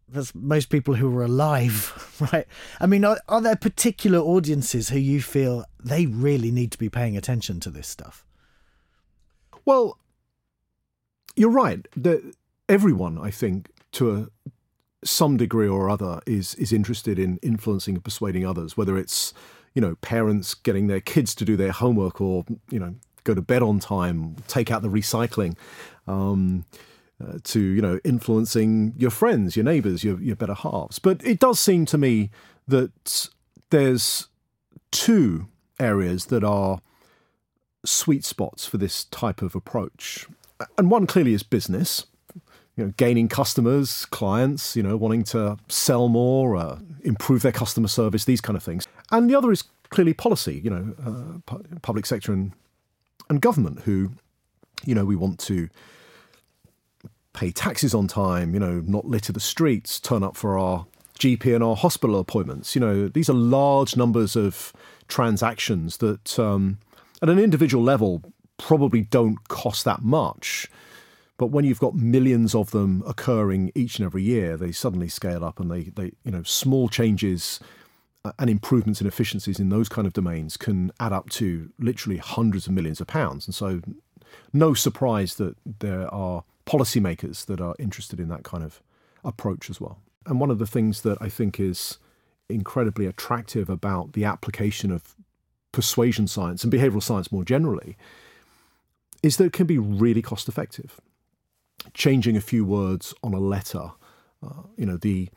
that's 0.09 0.35
most 0.35 0.69
people 0.69 0.95
who 0.95 1.17
are 1.17 1.23
alive, 1.23 2.17
right? 2.33 2.45
I 2.79 2.85
mean, 2.85 3.05
are, 3.05 3.17
are 3.27 3.41
there 3.41 3.55
particular 3.55 4.19
audiences 4.19 4.89
who 4.89 4.99
you 4.99 5.21
feel 5.21 5.65
they 5.81 6.05
really 6.05 6.51
need 6.51 6.71
to 6.73 6.77
be 6.77 6.89
paying 6.89 7.17
attention 7.17 7.59
to 7.61 7.69
this 7.69 7.87
stuff? 7.87 8.25
Well, 9.65 9.97
you're 11.35 11.49
right. 11.49 11.87
everyone, 12.69 13.17
I 13.17 13.31
think, 13.31 13.69
to 13.93 14.11
a, 14.15 14.27
some 15.05 15.37
degree 15.37 15.67
or 15.67 15.89
other, 15.89 16.21
is 16.25 16.55
is 16.55 16.71
interested 16.71 17.19
in 17.19 17.37
influencing 17.37 17.95
and 17.95 18.03
persuading 18.03 18.45
others. 18.45 18.77
Whether 18.77 18.97
it's 18.97 19.33
you 19.73 19.81
know 19.81 19.95
parents 19.95 20.53
getting 20.53 20.87
their 20.87 21.01
kids 21.01 21.35
to 21.35 21.45
do 21.45 21.55
their 21.55 21.71
homework, 21.71 22.21
or 22.21 22.45
you 22.69 22.79
know 22.79 22.95
go 23.23 23.33
to 23.33 23.41
bed 23.41 23.61
on 23.61 23.79
time, 23.79 24.35
take 24.47 24.71
out 24.71 24.81
the 24.81 24.89
recycling. 24.89 25.55
Um, 26.07 26.65
uh, 27.23 27.37
to 27.43 27.59
you 27.59 27.81
know 27.81 27.99
influencing 28.03 28.93
your 28.97 29.11
friends, 29.11 29.55
your 29.55 29.63
neighbours, 29.63 30.03
your 30.03 30.19
your 30.21 30.35
better 30.35 30.55
halves. 30.55 30.99
But 30.99 31.23
it 31.25 31.39
does 31.39 31.59
seem 31.59 31.85
to 31.87 31.97
me 31.97 32.31
that 32.67 33.29
there's 33.69 34.27
two 34.91 35.47
areas 35.79 36.25
that 36.25 36.43
are 36.43 36.79
sweet 37.85 38.25
spots 38.25 38.65
for 38.65 38.77
this 38.77 39.05
type 39.05 39.41
of 39.41 39.55
approach, 39.55 40.27
and 40.77 40.91
one 40.91 41.07
clearly 41.07 41.33
is 41.33 41.43
business. 41.43 42.05
You 42.75 42.85
know, 42.85 42.93
gaining 42.97 43.27
customers, 43.27 44.05
clients, 44.05 44.75
you 44.75 44.81
know, 44.81 44.97
wanting 44.97 45.23
to 45.25 45.57
sell 45.67 46.09
more, 46.09 46.55
uh, 46.55 46.79
improve 47.03 47.43
their 47.43 47.51
customer 47.51 47.87
service, 47.87 48.25
these 48.25 48.41
kind 48.41 48.57
of 48.57 48.63
things. 48.63 48.87
And 49.11 49.29
the 49.29 49.35
other 49.35 49.51
is 49.51 49.63
clearly 49.89 50.13
policy, 50.13 50.59
you 50.63 50.71
know, 50.71 50.95
uh, 51.05 51.39
pu- 51.45 51.63
public 51.81 52.05
sector 52.07 52.33
and 52.33 52.53
and 53.29 53.41
government, 53.41 53.81
who, 53.81 54.11
you 54.85 54.95
know, 54.95 55.05
we 55.05 55.15
want 55.15 55.39
to 55.39 55.69
pay 57.33 57.51
taxes 57.51 57.93
on 57.93 58.07
time, 58.07 58.53
you 58.53 58.59
know, 58.59 58.81
not 58.85 59.05
litter 59.05 59.31
the 59.31 59.39
streets, 59.39 59.99
turn 59.99 60.23
up 60.23 60.35
for 60.35 60.57
our 60.57 60.85
GP 61.19 61.53
and 61.53 61.63
our 61.63 61.75
hospital 61.75 62.19
appointments. 62.19 62.75
You 62.75 62.81
know, 62.81 63.07
these 63.07 63.29
are 63.29 63.33
large 63.33 63.95
numbers 63.95 64.35
of 64.35 64.73
transactions 65.07 65.97
that, 65.97 66.39
um, 66.39 66.79
at 67.21 67.29
an 67.29 67.39
individual 67.39 67.83
level, 67.83 68.23
probably 68.57 69.01
don't 69.01 69.47
cost 69.47 69.85
that 69.85 70.01
much. 70.01 70.69
But 71.37 71.47
when 71.47 71.65
you've 71.65 71.79
got 71.79 71.95
millions 71.95 72.53
of 72.53 72.71
them 72.71 73.03
occurring 73.07 73.71
each 73.75 73.97
and 73.97 74.05
every 74.05 74.23
year, 74.23 74.55
they 74.55 74.71
suddenly 74.71 75.09
scale 75.09 75.43
up, 75.43 75.59
and 75.59 75.69
they, 75.69 75.83
they 75.83 76.11
you 76.23 76.31
know, 76.31 76.43
small 76.43 76.87
changes 76.87 77.59
and 78.39 78.49
improvements 78.49 79.01
in 79.01 79.07
efficiencies 79.07 79.59
in 79.59 79.69
those 79.69 79.89
kind 79.89 80.07
of 80.07 80.13
domains 80.13 80.55
can 80.55 80.91
add 80.99 81.11
up 81.11 81.29
to 81.29 81.69
literally 81.79 82.17
hundreds 82.17 82.67
of 82.67 82.73
millions 82.73 83.01
of 83.01 83.07
pounds. 83.07 83.45
And 83.45 83.53
so, 83.53 83.81
no 84.53 84.73
surprise 84.73 85.35
that 85.35 85.55
there 85.79 86.11
are 86.13 86.43
policymakers 86.65 87.45
that 87.47 87.59
are 87.59 87.75
interested 87.77 88.19
in 88.19 88.29
that 88.29 88.43
kind 88.43 88.63
of 88.63 88.81
approach 89.25 89.69
as 89.69 89.81
well. 89.81 89.99
And 90.25 90.39
one 90.39 90.51
of 90.51 90.59
the 90.59 90.67
things 90.67 91.01
that 91.01 91.17
I 91.19 91.27
think 91.27 91.59
is 91.59 91.97
incredibly 92.47 93.05
attractive 93.05 93.69
about 93.69 94.13
the 94.13 94.23
application 94.23 94.91
of 94.91 95.15
persuasion 95.71 96.27
science 96.27 96.63
and 96.63 96.71
behavioral 96.71 97.03
science 97.03 97.31
more 97.31 97.43
generally 97.43 97.97
is 99.23 99.37
that 99.37 99.45
it 99.45 99.53
can 99.53 99.65
be 99.65 99.79
really 99.79 100.21
cost 100.21 100.47
effective. 100.47 100.99
Changing 101.93 102.37
a 102.37 102.41
few 102.41 102.63
words 102.63 103.13
on 103.23 103.33
a 103.33 103.39
letter, 103.39 103.91
uh, 104.45 104.63
you 104.77 104.85
know, 104.85 104.97
the 104.97 105.29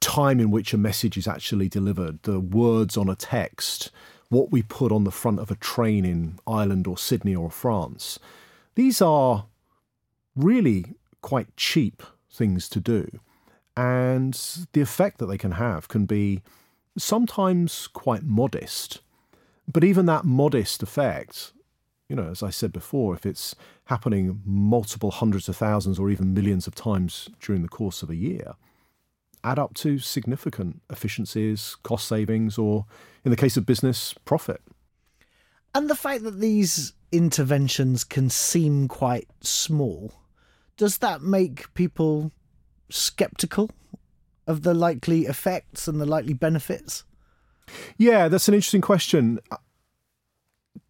time 0.00 0.40
in 0.40 0.50
which 0.50 0.72
a 0.72 0.78
message 0.78 1.16
is 1.16 1.28
actually 1.28 1.68
delivered, 1.68 2.22
the 2.22 2.40
words 2.40 2.96
on 2.96 3.08
a 3.08 3.14
text, 3.14 3.90
what 4.28 4.50
we 4.50 4.62
put 4.62 4.90
on 4.90 5.04
the 5.04 5.10
front 5.10 5.38
of 5.38 5.50
a 5.50 5.56
train 5.56 6.04
in 6.04 6.38
Ireland 6.46 6.86
or 6.86 6.98
Sydney 6.98 7.34
or 7.34 7.50
France. 7.50 8.18
These 8.74 9.00
are 9.00 9.46
really 10.34 10.94
quite 11.22 11.56
cheap 11.56 12.02
things 12.30 12.68
to 12.70 12.80
do. 12.80 13.20
And 13.76 14.34
the 14.72 14.80
effect 14.80 15.18
that 15.18 15.26
they 15.26 15.38
can 15.38 15.52
have 15.52 15.88
can 15.88 16.06
be 16.06 16.42
sometimes 16.96 17.88
quite 17.88 18.22
modest. 18.22 19.00
But 19.70 19.84
even 19.84 20.06
that 20.06 20.24
modest 20.24 20.82
effect, 20.82 21.52
you 22.08 22.16
know, 22.16 22.28
as 22.30 22.42
I 22.42 22.50
said 22.50 22.72
before, 22.72 23.14
if 23.14 23.26
it's 23.26 23.54
happening 23.84 24.40
multiple 24.44 25.10
hundreds 25.10 25.48
of 25.48 25.56
thousands 25.56 25.98
or 25.98 26.10
even 26.10 26.34
millions 26.34 26.66
of 26.66 26.74
times 26.74 27.28
during 27.40 27.62
the 27.62 27.68
course 27.68 28.02
of 28.02 28.10
a 28.10 28.16
year, 28.16 28.54
add 29.42 29.58
up 29.58 29.74
to 29.74 29.98
significant 29.98 30.82
efficiencies, 30.90 31.76
cost 31.82 32.06
savings, 32.06 32.58
or 32.58 32.86
in 33.24 33.30
the 33.30 33.36
case 33.36 33.56
of 33.56 33.66
business, 33.66 34.14
profit. 34.24 34.60
And 35.74 35.90
the 35.90 35.94
fact 35.94 36.22
that 36.24 36.40
these 36.40 36.92
interventions 37.12 38.04
can 38.04 38.30
seem 38.30 38.88
quite 38.88 39.28
small 39.40 40.12
does 40.76 40.98
that 40.98 41.22
make 41.22 41.72
people 41.74 42.32
skeptical 42.90 43.70
of 44.46 44.62
the 44.62 44.74
likely 44.74 45.22
effects 45.22 45.88
and 45.88 46.00
the 46.00 46.06
likely 46.06 46.34
benefits? 46.34 47.04
Yeah, 47.96 48.28
that's 48.28 48.48
an 48.48 48.54
interesting 48.54 48.80
question. 48.80 49.40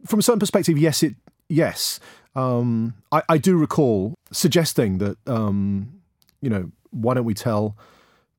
From 0.07 0.21
a 0.21 0.23
certain 0.23 0.41
perspective, 0.41 0.79
yes, 0.79 1.03
it 1.03 1.15
yes. 1.49 2.01
Um, 2.35 2.95
I, 3.11 3.23
I, 3.31 3.39
do 3.39 3.57
recall 3.57 4.15
suggesting 4.31 4.99
that 4.99 5.17
um, 5.27 6.01
you 6.43 6.51
know 6.51 6.71
why 6.91 7.15
don't 7.15 7.25
we 7.25 7.35
tell 7.35 7.77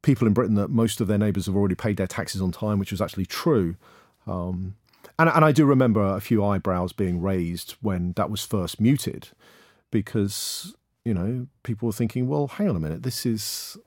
people 0.03 0.27
in 0.27 0.33
Britain 0.33 0.55
that 0.55 0.69
most 0.69 1.01
of 1.01 1.07
their 1.07 1.17
neighbours 1.17 1.47
have 1.47 1.55
already 1.55 1.75
paid 1.75 1.97
their 1.97 2.07
taxes 2.07 2.41
on 2.41 2.51
time, 2.51 2.77
which 2.77 2.91
was 2.91 3.01
actually 3.01 3.25
true. 3.25 3.75
Um, 4.27 4.75
and, 5.17 5.29
and 5.29 5.43
I 5.43 5.51
do 5.51 5.65
remember 5.65 6.03
a 6.03 6.21
few 6.21 6.45
eyebrows 6.45 6.93
being 6.93 7.21
raised 7.21 7.71
when 7.81 8.13
that 8.13 8.29
was 8.29 8.45
first 8.45 8.79
muted, 8.79 9.29
because 9.89 10.75
you 11.07 11.13
know, 11.13 11.47
people 11.63 11.85
were 11.85 11.93
thinking, 11.93 12.27
well, 12.27 12.47
hang 12.47 12.67
on 12.67 12.75
a 12.75 12.79
minute, 12.81 13.03
this 13.03 13.25
is 13.25 13.77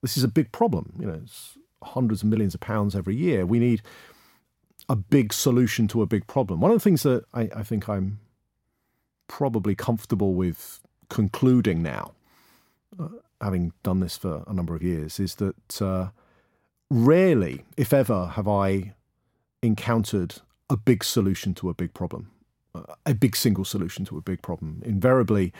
this 0.00 0.16
is 0.16 0.24
a 0.24 0.28
big 0.28 0.50
problem. 0.50 0.94
You 0.98 1.06
know, 1.06 1.20
it's 1.22 1.58
hundreds 1.82 2.22
of 2.22 2.28
millions 2.28 2.54
of 2.54 2.60
pounds 2.60 2.96
every 2.96 3.14
year. 3.14 3.44
We 3.44 3.58
need 3.58 3.82
a 4.90 4.96
big 4.96 5.32
solution 5.32 5.86
to 5.86 6.02
a 6.02 6.06
big 6.06 6.26
problem. 6.26 6.60
One 6.60 6.72
of 6.72 6.76
the 6.76 6.82
things 6.82 7.04
that 7.04 7.24
I, 7.32 7.48
I 7.54 7.62
think 7.62 7.88
I'm 7.88 8.18
probably 9.28 9.76
comfortable 9.76 10.34
with 10.34 10.80
concluding 11.08 11.80
now, 11.80 12.10
uh, 12.98 13.08
having 13.40 13.72
done 13.84 14.00
this 14.00 14.16
for 14.16 14.42
a 14.48 14.52
number 14.52 14.74
of 14.74 14.82
years, 14.82 15.20
is 15.20 15.36
that 15.36 15.80
uh, 15.80 16.08
rarely, 16.90 17.64
if 17.76 17.92
ever, 17.92 18.26
have 18.34 18.48
I 18.48 18.94
encountered 19.62 20.34
a 20.68 20.76
big 20.76 21.04
solution 21.04 21.54
to 21.54 21.70
a 21.70 21.74
big 21.74 21.94
problem, 21.94 22.32
uh, 22.74 22.82
a 23.06 23.14
big 23.14 23.36
single 23.36 23.64
solution 23.64 24.04
to 24.06 24.18
a 24.18 24.20
big 24.20 24.42
problem. 24.42 24.82
Invariably, 24.84 25.52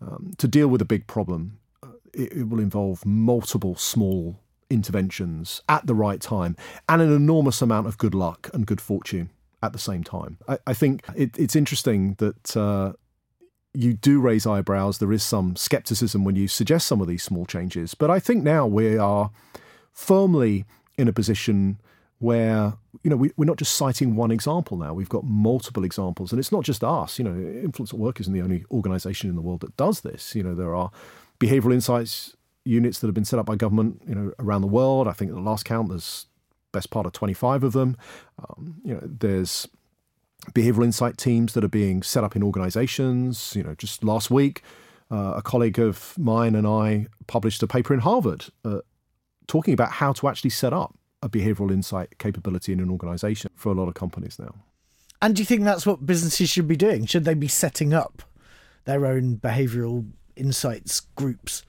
um, 0.00 0.32
to 0.38 0.48
deal 0.48 0.68
with 0.68 0.80
a 0.80 0.86
big 0.86 1.06
problem, 1.06 1.58
uh, 1.82 1.88
it, 2.14 2.32
it, 2.32 2.48
will 2.48 2.60
involve 2.60 3.04
multiple 3.04 3.76
small 3.76 4.40
interventions 4.70 5.62
at 5.68 5.86
the 5.86 5.94
right 5.94 6.20
time 6.20 6.56
and 6.88 7.02
an 7.02 7.12
enormous 7.12 7.60
amount 7.60 7.86
of 7.86 7.98
good 7.98 8.14
luck 8.14 8.48
and 8.54 8.66
good 8.66 8.80
fortune 8.80 9.30
at 9.62 9.72
the 9.72 9.78
same 9.78 10.02
time. 10.02 10.38
I, 10.48 10.58
I 10.68 10.74
think 10.74 11.04
it, 11.14 11.38
it's 11.38 11.56
interesting 11.56 12.14
that 12.18 12.56
uh, 12.56 12.92
you 13.74 13.94
do 13.94 14.20
raise 14.20 14.46
eyebrows. 14.46 14.98
There 14.98 15.12
is 15.12 15.22
some 15.22 15.56
skepticism 15.56 16.24
when 16.24 16.36
you 16.36 16.48
suggest 16.48 16.86
some 16.86 17.00
of 17.00 17.08
these 17.08 17.22
small 17.22 17.46
changes. 17.46 17.94
But 17.94 18.10
I 18.10 18.18
think 18.18 18.42
now 18.42 18.66
we 18.66 18.96
are 18.96 19.30
firmly 19.92 20.64
in 20.96 21.08
a 21.08 21.12
position 21.12 21.80
where 22.18 22.74
you 23.02 23.10
know 23.10 23.16
we, 23.16 23.28
are 23.30 23.44
not 23.44 23.56
just 23.56 23.74
citing 23.74 24.14
one 24.14 24.30
example 24.30 24.76
now 24.76 24.92
we've 24.92 25.08
got 25.08 25.24
multiple 25.24 25.84
examples 25.84 26.30
and 26.30 26.38
it's 26.38 26.52
not 26.52 26.62
just 26.62 26.84
us 26.84 27.18
you 27.18 27.24
know 27.24 27.34
influence 27.62 27.94
at 27.94 27.98
work 27.98 28.20
isn't 28.20 28.34
the 28.34 28.42
only 28.42 28.62
organization 28.70 29.30
in 29.30 29.36
the 29.36 29.42
world 29.42 29.60
that 29.60 29.74
does 29.78 30.02
this 30.02 30.34
you 30.34 30.42
know 30.42 30.54
there 30.54 30.74
are 30.74 30.90
behavioral 31.40 31.72
insights 31.72 32.36
units 32.64 32.98
that 33.00 33.06
have 33.06 33.14
been 33.14 33.24
set 33.24 33.38
up 33.38 33.46
by 33.46 33.56
government 33.56 34.02
you 34.06 34.14
know 34.14 34.32
around 34.38 34.60
the 34.60 34.68
world 34.68 35.08
i 35.08 35.12
think 35.12 35.30
at 35.30 35.34
the 35.34 35.42
last 35.42 35.64
count 35.64 35.88
there's 35.88 36.26
best 36.72 36.90
part 36.90 37.06
of 37.06 37.12
25 37.12 37.64
of 37.64 37.72
them 37.72 37.96
um, 38.38 38.76
you 38.84 38.94
know 38.94 39.00
there's 39.02 39.66
behavioral 40.52 40.84
insight 40.84 41.18
teams 41.18 41.52
that 41.54 41.64
are 41.64 41.68
being 41.68 42.02
set 42.02 42.22
up 42.22 42.36
in 42.36 42.42
organizations 42.42 43.54
you 43.56 43.62
know 43.62 43.74
just 43.74 44.04
last 44.04 44.30
week 44.30 44.62
uh, 45.10 45.34
a 45.36 45.42
colleague 45.42 45.78
of 45.78 46.16
mine 46.18 46.54
and 46.54 46.66
i 46.66 47.06
published 47.26 47.62
a 47.62 47.66
paper 47.66 47.92
in 47.92 48.00
harvard 48.00 48.46
uh, 48.64 48.78
talking 49.50 49.74
about 49.74 49.90
how 49.92 50.12
to 50.12 50.28
actually 50.28 50.50
set 50.50 50.72
up 50.72 50.94
a 51.22 51.28
behavioral 51.28 51.70
insight 51.70 52.18
capability 52.18 52.72
in 52.72 52.80
an 52.80 52.90
organization 52.90 53.50
for 53.54 53.70
a 53.70 53.74
lot 53.74 53.88
of 53.88 53.94
companies 53.94 54.38
now. 54.38 54.54
And 55.20 55.36
do 55.36 55.42
you 55.42 55.46
think 55.46 55.64
that's 55.64 55.84
what 55.84 56.06
businesses 56.06 56.48
should 56.48 56.68
be 56.68 56.76
doing? 56.76 57.04
Should 57.04 57.24
they 57.24 57.34
be 57.34 57.48
setting 57.48 57.92
up 57.92 58.22
their 58.84 59.04
own 59.04 59.36
behavioral 59.36 60.08
insights 60.36 61.00
groups? 61.00 61.62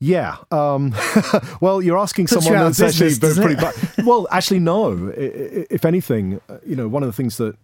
Yeah. 0.00 0.36
Um, 0.50 0.94
well, 1.60 1.82
you're 1.82 1.98
asking 1.98 2.26
Puts 2.26 2.44
someone 2.44 2.60
you 2.60 2.72
that's 2.72 2.80
actually 2.80 3.18
business, 3.18 3.38
pretty. 3.38 3.56
Ba- 3.56 4.04
well, 4.06 4.28
actually, 4.30 4.60
no. 4.60 5.12
If 5.16 5.84
anything, 5.84 6.40
uh, 6.48 6.58
you 6.64 6.76
know, 6.76 6.88
one 6.88 7.02
of 7.02 7.08
the 7.08 7.12
things 7.12 7.36
that 7.38 7.56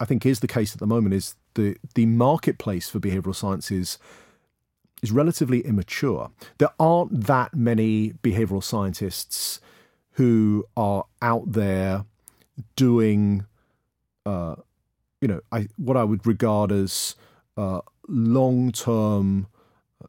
I 0.00 0.04
think 0.04 0.26
is 0.26 0.40
the 0.40 0.48
case 0.48 0.72
at 0.72 0.80
the 0.80 0.86
moment 0.86 1.14
is 1.14 1.36
the 1.54 1.76
the 1.94 2.06
marketplace 2.06 2.88
for 2.88 2.98
behavioral 2.98 3.34
sciences 3.34 3.98
is 5.02 5.12
relatively 5.12 5.60
immature. 5.60 6.30
There 6.58 6.70
aren't 6.78 7.26
that 7.26 7.54
many 7.54 8.14
behavioral 8.22 8.62
scientists 8.62 9.60
who 10.12 10.66
are 10.76 11.04
out 11.22 11.52
there 11.52 12.04
doing, 12.76 13.46
uh, 14.26 14.56
you 15.20 15.28
know, 15.28 15.40
I, 15.52 15.68
what 15.76 15.96
I 15.96 16.04
would 16.04 16.26
regard 16.26 16.72
as 16.72 17.14
uh, 17.56 17.80
long 18.08 18.72
term 18.72 19.46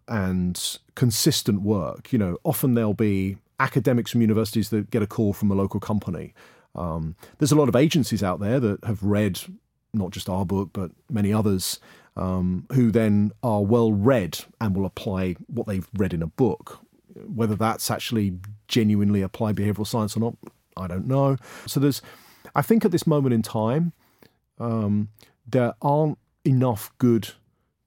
and 0.08 0.80
consistent 0.96 1.62
work. 1.62 2.12
You 2.12 2.20
know, 2.20 2.38
often 2.44 2.74
there'll 2.74 2.94
be 2.94 3.38
academics 3.60 4.12
from 4.12 4.22
universities 4.22 4.70
that 4.70 4.90
get 4.90 5.02
a 5.02 5.08
call 5.08 5.34
from 5.34 5.52
a 5.52 5.56
local 5.56 5.80
company. 5.80 6.34
Um, 6.76 7.16
there's 7.38 7.52
a 7.52 7.56
lot 7.56 7.70
of 7.70 7.76
agencies 7.76 8.24
out 8.24 8.40
there 8.40 8.60
that 8.60 8.84
have 8.86 9.04
read 9.04 9.40
not 9.94 10.12
just 10.12 10.30
our 10.30 10.46
book, 10.46 10.70
but 10.74 10.92
many 11.10 11.34
others 11.34 11.80
um, 12.16 12.66
who 12.72 12.92
then 12.92 13.32
are 13.44 13.62
well 13.62 13.92
read 13.92 14.40
and 14.60 14.76
will 14.76 14.86
apply 14.86 15.36
what 15.48 15.68
they've 15.68 15.88
read 15.94 16.14
in 16.14 16.22
a 16.22 16.28
book. 16.28 16.80
Whether 17.26 17.56
that's 17.56 17.92
actually 17.92 18.38
genuinely 18.68 19.22
applied 19.22 19.56
behavioral 19.56 19.88
science 19.88 20.16
or 20.16 20.22
not, 20.22 20.38
I 20.78 20.88
don't 20.88 21.08
know. 21.08 21.38
So 21.68 21.80
there's, 21.80 22.02
I 22.56 22.62
think 22.62 22.86
at 22.86 22.92
this 22.92 23.06
moment 23.06 23.34
in 23.34 23.42
time, 23.42 23.92
um, 24.60 25.10
there 25.46 25.74
aren't 25.82 26.18
enough 26.46 26.92
good 26.98 27.32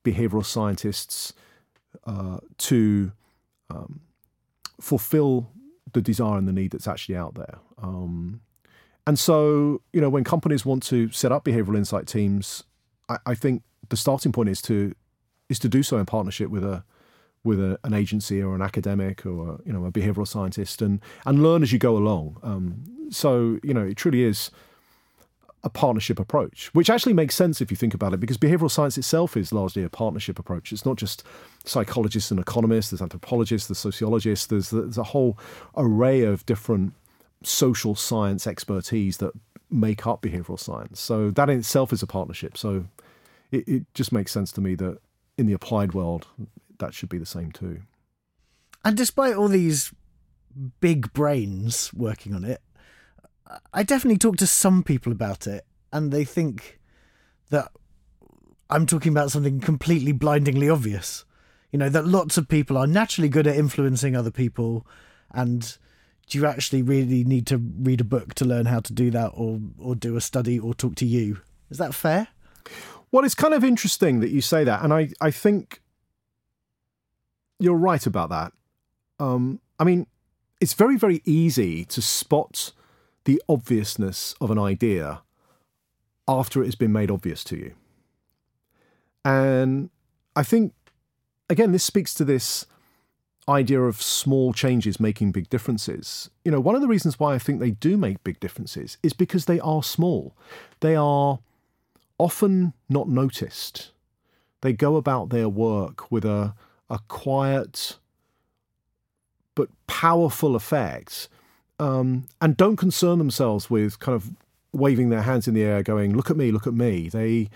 behavioral 0.04 0.44
scientists 0.44 1.32
uh, 2.06 2.38
to 2.58 3.12
um, 3.70 4.00
fulfill 4.80 5.50
the 5.92 6.02
desire 6.02 6.38
and 6.38 6.48
the 6.48 6.52
need 6.52 6.72
that's 6.72 6.88
actually 6.88 7.16
out 7.16 7.34
there. 7.34 7.58
Um, 7.82 8.40
and 9.06 9.18
so, 9.18 9.82
you 9.92 10.00
know, 10.00 10.08
when 10.08 10.24
companies 10.24 10.64
want 10.64 10.82
to 10.84 11.10
set 11.10 11.32
up 11.32 11.44
behavioral 11.44 11.76
insight 11.76 12.06
teams, 12.06 12.64
I, 13.08 13.18
I, 13.26 13.34
think 13.34 13.62
the 13.90 13.96
starting 13.96 14.32
point 14.32 14.48
is 14.48 14.62
to 14.62 14.94
is 15.48 15.58
to 15.58 15.68
do 15.68 15.82
so 15.82 15.98
in 15.98 16.06
partnership 16.06 16.48
with 16.48 16.64
a 16.64 16.84
with 17.44 17.60
a, 17.60 17.78
an 17.84 17.92
agency 17.92 18.42
or 18.42 18.54
an 18.54 18.62
academic 18.62 19.26
or 19.26 19.60
you 19.66 19.72
know 19.72 19.84
a 19.84 19.92
behavioral 19.92 20.26
scientist 20.26 20.80
and 20.80 21.00
and 21.26 21.42
learn 21.42 21.62
as 21.62 21.72
you 21.72 21.78
go 21.78 21.96
along. 21.96 22.38
Um, 22.42 22.84
so 23.10 23.58
you 23.62 23.74
know, 23.74 23.84
it 23.84 23.96
truly 23.96 24.22
is 24.22 24.50
a 25.64 25.70
partnership 25.70 26.20
approach, 26.20 26.68
which 26.74 26.90
actually 26.90 27.14
makes 27.14 27.34
sense 27.34 27.60
if 27.60 27.70
you 27.70 27.76
think 27.76 27.94
about 27.94 28.12
it, 28.12 28.20
because 28.20 28.36
behavioral 28.36 28.70
science 28.70 28.98
itself 28.98 29.36
is 29.36 29.52
largely 29.52 29.82
a 29.82 29.88
partnership 29.88 30.38
approach. 30.38 30.72
It's 30.72 30.84
not 30.84 30.96
just 30.96 31.24
psychologists 31.64 32.30
and 32.30 32.38
economists, 32.38 32.90
there's 32.90 33.00
anthropologists, 33.00 33.68
there's 33.68 33.78
sociologists, 33.78 34.46
there's, 34.46 34.70
there's 34.70 34.98
a 34.98 35.04
whole 35.04 35.38
array 35.76 36.22
of 36.22 36.44
different 36.44 36.92
social 37.42 37.94
science 37.94 38.46
expertise 38.46 39.16
that 39.16 39.32
make 39.70 40.06
up 40.06 40.22
behavioral 40.22 40.60
science. 40.60 41.00
So 41.00 41.30
that 41.30 41.48
in 41.48 41.58
itself 41.58 41.92
is 41.92 42.02
a 42.02 42.06
partnership. 42.06 42.58
So 42.58 42.84
it, 43.50 43.66
it 43.66 43.94
just 43.94 44.12
makes 44.12 44.32
sense 44.32 44.52
to 44.52 44.60
me 44.60 44.74
that 44.76 44.98
in 45.38 45.46
the 45.46 45.54
applied 45.54 45.94
world, 45.94 46.26
that 46.78 46.92
should 46.92 47.08
be 47.08 47.18
the 47.18 47.26
same 47.26 47.50
too. 47.50 47.80
And 48.84 48.96
despite 48.98 49.34
all 49.34 49.48
these 49.48 49.92
big 50.80 51.12
brains 51.14 51.92
working 51.94 52.34
on 52.34 52.44
it, 52.44 52.60
I 53.72 53.82
definitely 53.82 54.18
talk 54.18 54.36
to 54.38 54.46
some 54.46 54.82
people 54.82 55.12
about 55.12 55.46
it, 55.46 55.66
and 55.92 56.10
they 56.10 56.24
think 56.24 56.80
that 57.50 57.70
I'm 58.70 58.86
talking 58.86 59.12
about 59.12 59.30
something 59.30 59.60
completely 59.60 60.12
blindingly 60.12 60.68
obvious. 60.68 61.24
You 61.70 61.78
know, 61.78 61.88
that 61.88 62.06
lots 62.06 62.38
of 62.38 62.48
people 62.48 62.78
are 62.78 62.86
naturally 62.86 63.28
good 63.28 63.46
at 63.46 63.56
influencing 63.56 64.16
other 64.16 64.30
people, 64.30 64.86
and 65.30 65.76
do 66.28 66.38
you 66.38 66.46
actually 66.46 66.82
really 66.82 67.24
need 67.24 67.46
to 67.48 67.58
read 67.58 68.00
a 68.00 68.04
book 68.04 68.34
to 68.34 68.44
learn 68.44 68.66
how 68.66 68.80
to 68.80 68.92
do 68.92 69.10
that, 69.10 69.32
or 69.34 69.60
or 69.78 69.94
do 69.94 70.16
a 70.16 70.20
study, 70.20 70.58
or 70.58 70.72
talk 70.74 70.94
to 70.96 71.06
you? 71.06 71.40
Is 71.70 71.78
that 71.78 71.94
fair? 71.94 72.28
Well, 73.10 73.24
it's 73.24 73.34
kind 73.34 73.54
of 73.54 73.62
interesting 73.62 74.20
that 74.20 74.30
you 74.30 74.40
say 74.40 74.64
that, 74.64 74.82
and 74.82 74.92
I 74.92 75.10
I 75.20 75.30
think 75.30 75.82
you're 77.58 77.76
right 77.76 78.06
about 78.06 78.30
that. 78.30 78.52
Um, 79.18 79.60
I 79.78 79.84
mean, 79.84 80.06
it's 80.60 80.74
very 80.74 80.96
very 80.96 81.20
easy 81.24 81.84
to 81.86 82.00
spot 82.00 82.72
the 83.24 83.42
obviousness 83.48 84.34
of 84.40 84.50
an 84.50 84.58
idea 84.58 85.22
after 86.26 86.62
it 86.62 86.66
has 86.66 86.74
been 86.74 86.92
made 86.92 87.10
obvious 87.10 87.44
to 87.44 87.56
you. 87.56 87.74
And 89.24 89.90
I 90.36 90.42
think, 90.42 90.74
again, 91.48 91.72
this 91.72 91.84
speaks 91.84 92.14
to 92.14 92.24
this 92.24 92.66
idea 93.48 93.80
of 93.82 94.00
small 94.00 94.52
changes 94.52 94.98
making 94.98 95.32
big 95.32 95.48
differences. 95.48 96.30
You 96.44 96.52
know, 96.52 96.60
one 96.60 96.74
of 96.74 96.80
the 96.80 96.88
reasons 96.88 97.18
why 97.18 97.34
I 97.34 97.38
think 97.38 97.60
they 97.60 97.72
do 97.72 97.96
make 97.96 98.24
big 98.24 98.40
differences 98.40 98.96
is 99.02 99.12
because 99.12 99.44
they 99.44 99.60
are 99.60 99.82
small. 99.82 100.34
They 100.80 100.96
are 100.96 101.38
often 102.18 102.72
not 102.88 103.08
noticed. 103.08 103.90
They 104.62 104.72
go 104.72 104.96
about 104.96 105.28
their 105.28 105.48
work 105.48 106.10
with 106.10 106.24
a, 106.24 106.54
a 106.88 107.00
quiet 107.08 107.98
but 109.54 109.68
powerful 109.86 110.56
effect 110.56 111.28
um, 111.78 112.26
and 112.40 112.56
don't 112.56 112.76
concern 112.76 113.18
themselves 113.18 113.68
with 113.68 113.98
kind 113.98 114.14
of 114.14 114.30
waving 114.72 115.08
their 115.08 115.22
hands 115.22 115.48
in 115.48 115.54
the 115.54 115.62
air, 115.62 115.82
going, 115.82 116.16
"Look 116.16 116.30
at 116.30 116.36
me, 116.36 116.50
look 116.50 116.66
at 116.66 116.74
me." 116.74 117.08
They 117.08 117.50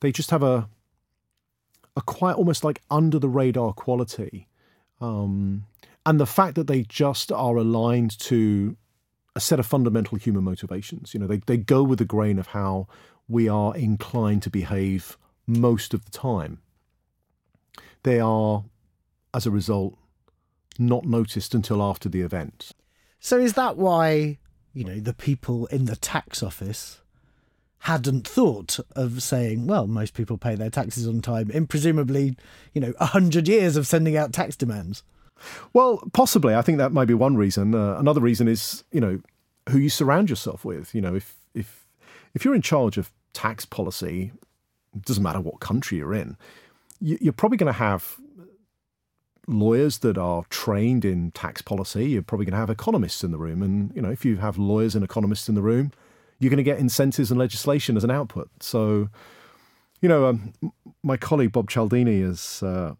they 0.00 0.12
just 0.12 0.30
have 0.30 0.42
a 0.42 0.68
a 1.96 2.02
quite 2.02 2.36
almost 2.36 2.64
like 2.64 2.80
under 2.90 3.18
the 3.18 3.28
radar 3.28 3.72
quality, 3.72 4.48
um, 5.00 5.64
and 6.06 6.20
the 6.20 6.26
fact 6.26 6.54
that 6.54 6.66
they 6.66 6.82
just 6.82 7.32
are 7.32 7.56
aligned 7.56 8.18
to 8.20 8.76
a 9.34 9.40
set 9.40 9.60
of 9.60 9.66
fundamental 9.66 10.18
human 10.18 10.44
motivations. 10.44 11.14
You 11.14 11.20
know, 11.20 11.26
they 11.26 11.38
they 11.46 11.56
go 11.56 11.82
with 11.82 11.98
the 11.98 12.04
grain 12.04 12.38
of 12.38 12.48
how 12.48 12.88
we 13.28 13.48
are 13.48 13.76
inclined 13.76 14.42
to 14.44 14.50
behave 14.50 15.18
most 15.46 15.92
of 15.92 16.04
the 16.04 16.10
time. 16.10 16.58
They 18.02 18.20
are, 18.20 18.64
as 19.34 19.46
a 19.46 19.50
result, 19.50 19.98
not 20.78 21.04
noticed 21.04 21.54
until 21.54 21.82
after 21.82 22.08
the 22.08 22.22
event. 22.22 22.72
So 23.20 23.38
is 23.38 23.54
that 23.54 23.76
why, 23.76 24.38
you 24.72 24.84
know, 24.84 25.00
the 25.00 25.14
people 25.14 25.66
in 25.66 25.86
the 25.86 25.96
tax 25.96 26.42
office 26.42 27.00
hadn't 27.80 28.26
thought 28.26 28.78
of 28.96 29.22
saying, 29.22 29.66
well, 29.66 29.86
most 29.86 30.14
people 30.14 30.36
pay 30.36 30.54
their 30.54 30.70
taxes 30.70 31.06
on 31.06 31.22
time 31.22 31.50
in 31.50 31.66
presumably, 31.66 32.36
you 32.72 32.80
know, 32.80 32.92
a 32.98 33.06
hundred 33.06 33.48
years 33.48 33.76
of 33.76 33.86
sending 33.86 34.16
out 34.16 34.32
tax 34.32 34.56
demands? 34.56 35.02
Well, 35.72 36.02
possibly. 36.12 36.54
I 36.54 36.62
think 36.62 36.78
that 36.78 36.92
might 36.92 37.06
be 37.06 37.14
one 37.14 37.36
reason. 37.36 37.74
Uh, 37.74 37.96
another 37.98 38.20
reason 38.20 38.48
is, 38.48 38.84
you 38.90 39.00
know, 39.00 39.20
who 39.68 39.78
you 39.78 39.90
surround 39.90 40.30
yourself 40.30 40.64
with. 40.64 40.94
You 40.94 41.00
know, 41.00 41.14
if 41.14 41.36
if 41.54 41.86
if 42.34 42.44
you're 42.44 42.54
in 42.54 42.62
charge 42.62 42.98
of 42.98 43.12
tax 43.32 43.64
policy, 43.64 44.32
it 44.94 45.04
doesn't 45.04 45.22
matter 45.22 45.40
what 45.40 45.60
country 45.60 45.98
you're 45.98 46.14
in, 46.14 46.36
you're 47.00 47.32
probably 47.32 47.58
going 47.58 47.72
to 47.72 47.78
have 47.78 48.16
lawyers 49.48 49.98
that 49.98 50.18
are 50.18 50.44
trained 50.50 51.04
in 51.04 51.30
tax 51.32 51.62
policy. 51.62 52.10
You're 52.10 52.22
probably 52.22 52.44
going 52.46 52.52
to 52.52 52.58
have 52.58 52.70
economists 52.70 53.24
in 53.24 53.32
the 53.32 53.38
room, 53.38 53.62
and 53.62 53.90
you 53.96 54.02
know 54.02 54.10
if 54.10 54.24
you 54.24 54.36
have 54.36 54.58
lawyers 54.58 54.94
and 54.94 55.02
economists 55.02 55.48
in 55.48 55.54
the 55.54 55.62
room, 55.62 55.90
you're 56.38 56.50
going 56.50 56.58
to 56.58 56.62
get 56.62 56.78
incentives 56.78 57.30
and 57.30 57.40
legislation 57.40 57.96
as 57.96 58.04
an 58.04 58.10
output. 58.10 58.48
So, 58.60 59.08
you 60.00 60.08
know, 60.08 60.26
um, 60.26 60.52
my 61.02 61.16
colleague 61.16 61.52
Bob 61.52 61.68
Cialdini 61.70 62.20
has 62.20 62.62
uh, 62.62 62.94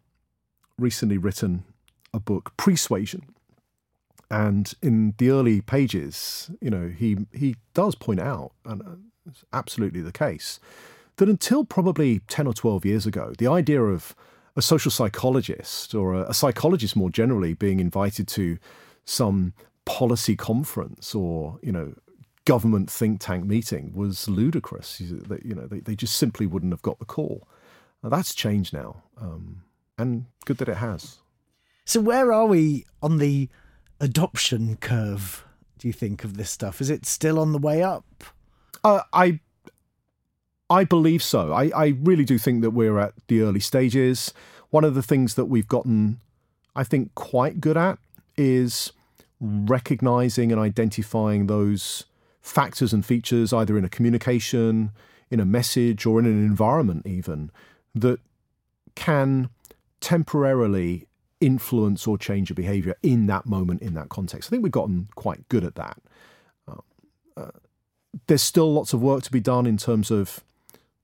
recently 0.79 1.19
written 1.19 1.65
a 2.13 2.19
book, 2.19 2.53
Pre-Suasion, 2.57 3.23
and 4.31 4.73
in 4.83 5.15
the 5.19 5.31
early 5.31 5.61
pages, 5.61 6.51
you 6.61 6.71
know, 6.71 6.89
he 6.89 7.19
he 7.33 7.57
does 7.75 7.95
point 7.95 8.21
out, 8.21 8.53
and 8.65 8.83
uh, 8.83 8.97
it's 9.27 9.45
absolutely 9.53 10.01
the 10.01 10.13
case, 10.13 10.59
that 11.17 11.29
until 11.29 11.65
probably 11.65 12.21
ten 12.21 12.47
or 12.47 12.55
twelve 12.55 12.87
years 12.87 13.07
ago, 13.07 13.35
the 13.37 13.47
idea 13.47 13.83
of 13.83 14.17
a 14.59 14.63
social 14.63 14.91
psychologist 14.91 15.95
or 15.95 16.15
a, 16.15 16.31
a 16.31 16.35
psychologist 16.35 16.97
more 16.97 17.11
generally 17.11 17.55
being 17.55 17.81
invited 17.81 18.29
to 18.29 18.59
some 19.05 19.55
policy 19.87 20.37
conference 20.37 21.15
or 21.15 21.59
you 21.63 21.73
know 21.73 21.95
government 22.49 22.91
think 22.91 23.21
tank 23.21 23.45
meeting 23.45 23.93
was 23.95 24.27
ludicrous. 24.27 25.01
You 25.01 25.55
know, 25.55 25.67
they, 25.67 25.81
they 25.81 25.95
just 25.95 26.17
simply 26.17 26.47
wouldn't 26.47 26.73
have 26.73 26.81
got 26.81 26.99
the 26.99 27.05
call. 27.05 27.47
Now, 28.03 28.09
that's 28.09 28.35
changed 28.35 28.73
now, 28.73 29.03
um, 29.21 29.65
and 29.99 30.25
good 30.47 30.57
that 30.59 30.69
it 30.69 30.79
has. 30.79 31.19
So, 31.85 32.01
where 32.01 32.33
are 32.33 32.47
we 32.47 32.87
on 33.03 33.19
the 33.19 33.51
adoption 34.01 34.77
curve? 34.77 35.45
Do 35.79 35.89
you 35.89 35.93
think 35.93 36.25
of 36.25 36.39
this 36.39 36.49
stuff? 36.51 36.81
Is 36.81 36.89
it 36.89 37.05
still 37.05 37.39
on 37.39 37.53
the 37.53 37.59
way 37.59 37.83
up? 37.83 38.25
Uh, 38.83 39.03
I 39.13 39.41
I 40.71 40.85
believe 40.85 41.23
so. 41.23 41.53
I, 41.53 41.71
I 41.75 41.87
really 42.03 42.25
do 42.25 42.39
think 42.39 42.63
that 42.63 42.71
we're 42.71 42.99
at 42.99 43.15
the 43.29 43.41
early 43.41 43.61
stages. 43.61 44.35
One 44.71 44.85
of 44.85 44.95
the 44.95 45.03
things 45.03 45.35
that 45.35 45.47
we've 45.47 45.69
gotten, 45.69 46.21
I 46.77 46.85
think, 46.85 47.15
quite 47.15 47.61
good 47.61 47.77
at 47.77 47.99
is 48.37 48.93
recognizing 49.41 50.53
and 50.53 50.61
identifying 50.61 51.47
those 51.47 52.05
factors 52.43 52.93
and 52.93 53.05
features, 53.05 53.53
either 53.53 53.79
in 53.79 53.85
a 53.85 53.89
communication, 53.89 54.91
in 55.31 55.41
a 55.41 55.45
message, 55.45 56.05
or 56.05 56.19
in 56.19 56.27
an 56.27 56.45
environment, 56.45 57.07
even, 57.07 57.51
that 57.95 58.21
can 58.95 59.49
temporarily 60.01 61.07
influence 61.41 62.07
or 62.07 62.19
change 62.19 62.51
a 62.51 62.55
behavior 62.55 62.95
in 63.03 63.27
that 63.27 63.47
moment, 63.47 63.81
in 63.81 63.95
that 63.95 64.09
context. 64.09 64.49
I 64.49 64.51
think 64.51 64.63
we've 64.63 64.73
gotten 64.73 65.09
quite 65.15 65.49
good 65.49 65.65
at 65.65 65.77
that. 65.77 65.99
Uh, 66.67 66.81
uh, 67.37 67.51
there's 68.27 68.43
still 68.43 68.73
lots 68.73 68.93
of 68.93 69.01
work 69.01 69.23
to 69.23 69.31
be 69.31 69.41
done 69.41 69.67
in 69.67 69.77
terms 69.77 70.11
of 70.11 70.43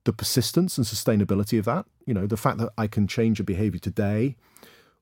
the 0.05 0.13
persistence 0.13 0.77
and 0.77 0.87
sustainability 0.87 1.59
of 1.59 1.65
that. 1.65 1.85
You 2.05 2.13
know, 2.13 2.25
the 2.25 2.37
fact 2.37 2.57
that 2.59 2.71
I 2.77 2.87
can 2.87 3.07
change 3.07 3.39
a 3.39 3.43
behavior 3.43 3.79
today 3.79 4.35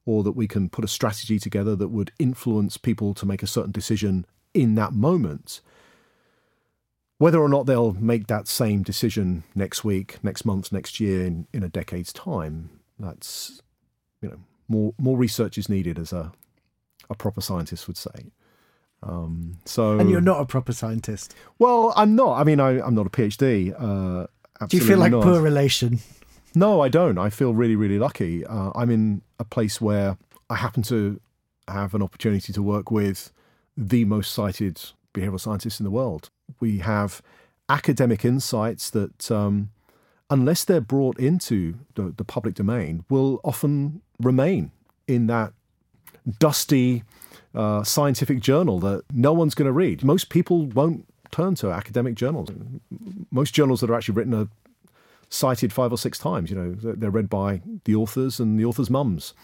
or 0.06 0.24
that 0.24 0.32
we 0.32 0.48
can 0.48 0.70
put 0.70 0.84
a 0.84 0.88
strategy 0.88 1.40
together 1.40 1.76
that 1.76 1.90
would 1.90 2.12
influence 2.20 2.78
people 2.78 3.14
to 3.14 3.26
make 3.26 3.44
a 3.44 3.48
certain 3.48 3.72
decision 3.72 4.26
in 4.54 4.76
that 4.76 4.94
moment. 4.94 5.62
Whether 7.20 7.40
or 7.40 7.48
not 7.48 7.66
they'll 7.66 7.94
make 7.94 8.28
that 8.28 8.48
same 8.48 8.84
decision 8.84 9.44
next 9.56 9.84
week, 9.84 10.18
next 10.24 10.46
month, 10.46 10.72
next 10.72 11.00
year, 11.00 11.26
in, 11.26 11.48
in 11.54 11.64
a 11.64 11.70
decade's 11.70 12.12
time, 12.12 12.82
that's 13.00 13.62
you 14.22 14.30
know 14.30 14.40
more 14.68 14.94
more 14.98 15.18
research 15.18 15.58
is 15.58 15.70
needed, 15.70 15.98
as 15.98 16.12
a 16.12 16.34
a 17.10 17.16
proper 17.16 17.40
scientist 17.40 17.88
would 17.88 17.98
say. 17.98 18.32
Um, 19.02 19.60
so, 19.66 20.00
and 20.00 20.10
you're 20.10 20.22
not 20.22 20.42
a 20.42 20.46
proper 20.46 20.74
scientist. 20.74 21.36
Well, 21.60 21.94
I'm 21.96 22.16
not. 22.16 22.40
I 22.40 22.44
mean, 22.44 22.60
I, 22.60 22.86
am 22.86 22.96
not 22.96 23.06
a 23.06 23.10
PhD. 23.10 23.74
Uh, 23.78 24.28
do 24.70 24.78
you 24.78 24.84
feel 24.84 24.98
like 24.98 25.12
not. 25.12 25.24
poor 25.24 25.42
relation? 25.42 26.00
No, 26.56 26.82
I 26.82 26.90
don't. 26.90 27.18
I 27.18 27.30
feel 27.30 27.54
really, 27.54 27.76
really 27.76 27.98
lucky. 27.98 28.46
Uh, 28.46 28.72
I'm 28.76 28.90
in 28.90 29.22
a 29.40 29.44
place 29.44 29.82
where 29.82 30.18
I 30.50 30.56
happen 30.56 30.84
to 30.84 31.20
have 31.68 31.96
an 31.96 32.04
opportunity 32.04 32.54
to 32.54 32.62
work 32.62 32.92
with 32.92 33.32
the 33.76 34.06
most 34.06 34.34
cited 34.34 34.82
behavioral 35.14 35.40
scientists 35.40 35.80
in 35.80 35.84
the 35.84 35.92
world. 35.92 36.30
We 36.60 36.80
have 36.80 37.22
academic 37.70 38.24
insights 38.26 38.90
that, 38.92 39.32
um, 39.32 39.70
unless 40.30 40.64
they're 40.64 40.82
brought 40.82 41.18
into 41.18 41.76
the, 41.96 42.14
the 42.16 42.24
public 42.24 42.56
domain, 42.56 43.06
will 43.10 43.40
often 43.44 44.02
remain 44.20 44.72
in 45.08 45.28
that 45.28 45.54
dusty 46.40 47.04
uh, 47.56 47.84
scientific 47.84 48.40
journal 48.40 48.80
that 48.80 49.04
no 49.12 49.34
one's 49.34 49.56
going 49.56 49.68
to 49.68 49.74
read. 49.74 50.04
Most 50.04 50.30
people 50.30 50.66
won't 50.68 51.06
turn 51.34 51.56
to 51.56 51.72
academic 51.72 52.16
journals. 52.16 52.50
Most 53.32 53.54
journals 53.54 53.82
that 53.82 53.90
are 53.90 53.96
actually 53.96 54.16
written 54.16 54.34
are 54.34 54.48
cited 55.30 55.74
five 55.74 55.92
or 55.92 55.98
six 55.98 56.20
times. 56.20 56.50
You 56.50 56.56
know, 56.56 56.74
they're 56.74 57.10
read 57.10 57.30
by 57.30 57.62
the 57.86 57.96
authors 57.96 58.40
and 58.40 58.60
the 58.60 58.66
authors' 58.66 58.90
mums. 58.90 59.34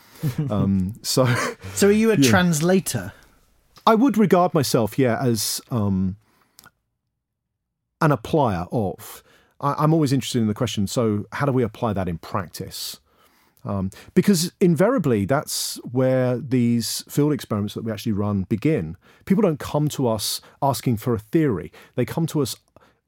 Um, 0.49 0.95
so, 1.01 1.25
so 1.73 1.87
are 1.87 1.91
you 1.91 2.11
a 2.11 2.15
yeah. 2.17 2.29
translator? 2.29 3.13
I 3.87 3.95
would 3.95 4.17
regard 4.17 4.53
myself, 4.53 4.99
yeah, 4.99 5.17
as 5.21 5.61
um, 5.71 6.17
an 8.01 8.11
applier 8.11 8.67
of. 8.71 9.23
I, 9.61 9.83
am 9.83 9.93
always 9.93 10.11
interested 10.11 10.39
in 10.41 10.47
the 10.47 10.53
question. 10.53 10.87
So, 10.87 11.25
how 11.31 11.45
do 11.45 11.53
we 11.53 11.63
apply 11.63 11.93
that 11.93 12.09
in 12.09 12.17
practice? 12.17 12.99
Um, 13.65 13.91
because 14.13 14.53
invariably, 14.61 15.25
that's 15.25 15.75
where 15.91 16.37
these 16.37 17.03
field 17.09 17.33
experiments 17.33 17.73
that 17.73 17.83
we 17.83 17.91
actually 17.91 18.13
run 18.13 18.43
begin. 18.43 18.95
People 19.25 19.41
don't 19.41 19.59
come 19.59 19.89
to 19.89 20.07
us 20.07 20.39
asking 20.61 20.97
for 20.97 21.13
a 21.13 21.19
theory; 21.19 21.71
they 21.95 22.05
come 22.05 22.25
to 22.27 22.41
us 22.41 22.55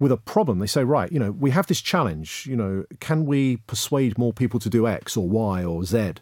with 0.02 0.12
a 0.12 0.18
problem. 0.18 0.60
They 0.60 0.68
say, 0.68 0.84
right, 0.84 1.12
you 1.12 1.20
know, 1.20 1.32
we 1.32 1.52
have 1.52 1.68
this 1.68 1.80
challenge. 1.80 2.48
You 2.48 2.56
know, 2.56 2.86
can 3.00 3.26
we 3.26 3.58
persuade 3.58 4.18
more 4.18 4.34
people 4.34 4.60
to 4.60 4.70
do 4.70 4.88
X 4.88 5.16
or 5.16 5.30
Y 5.30 5.64
or 5.64 5.84
Z? 5.84 6.14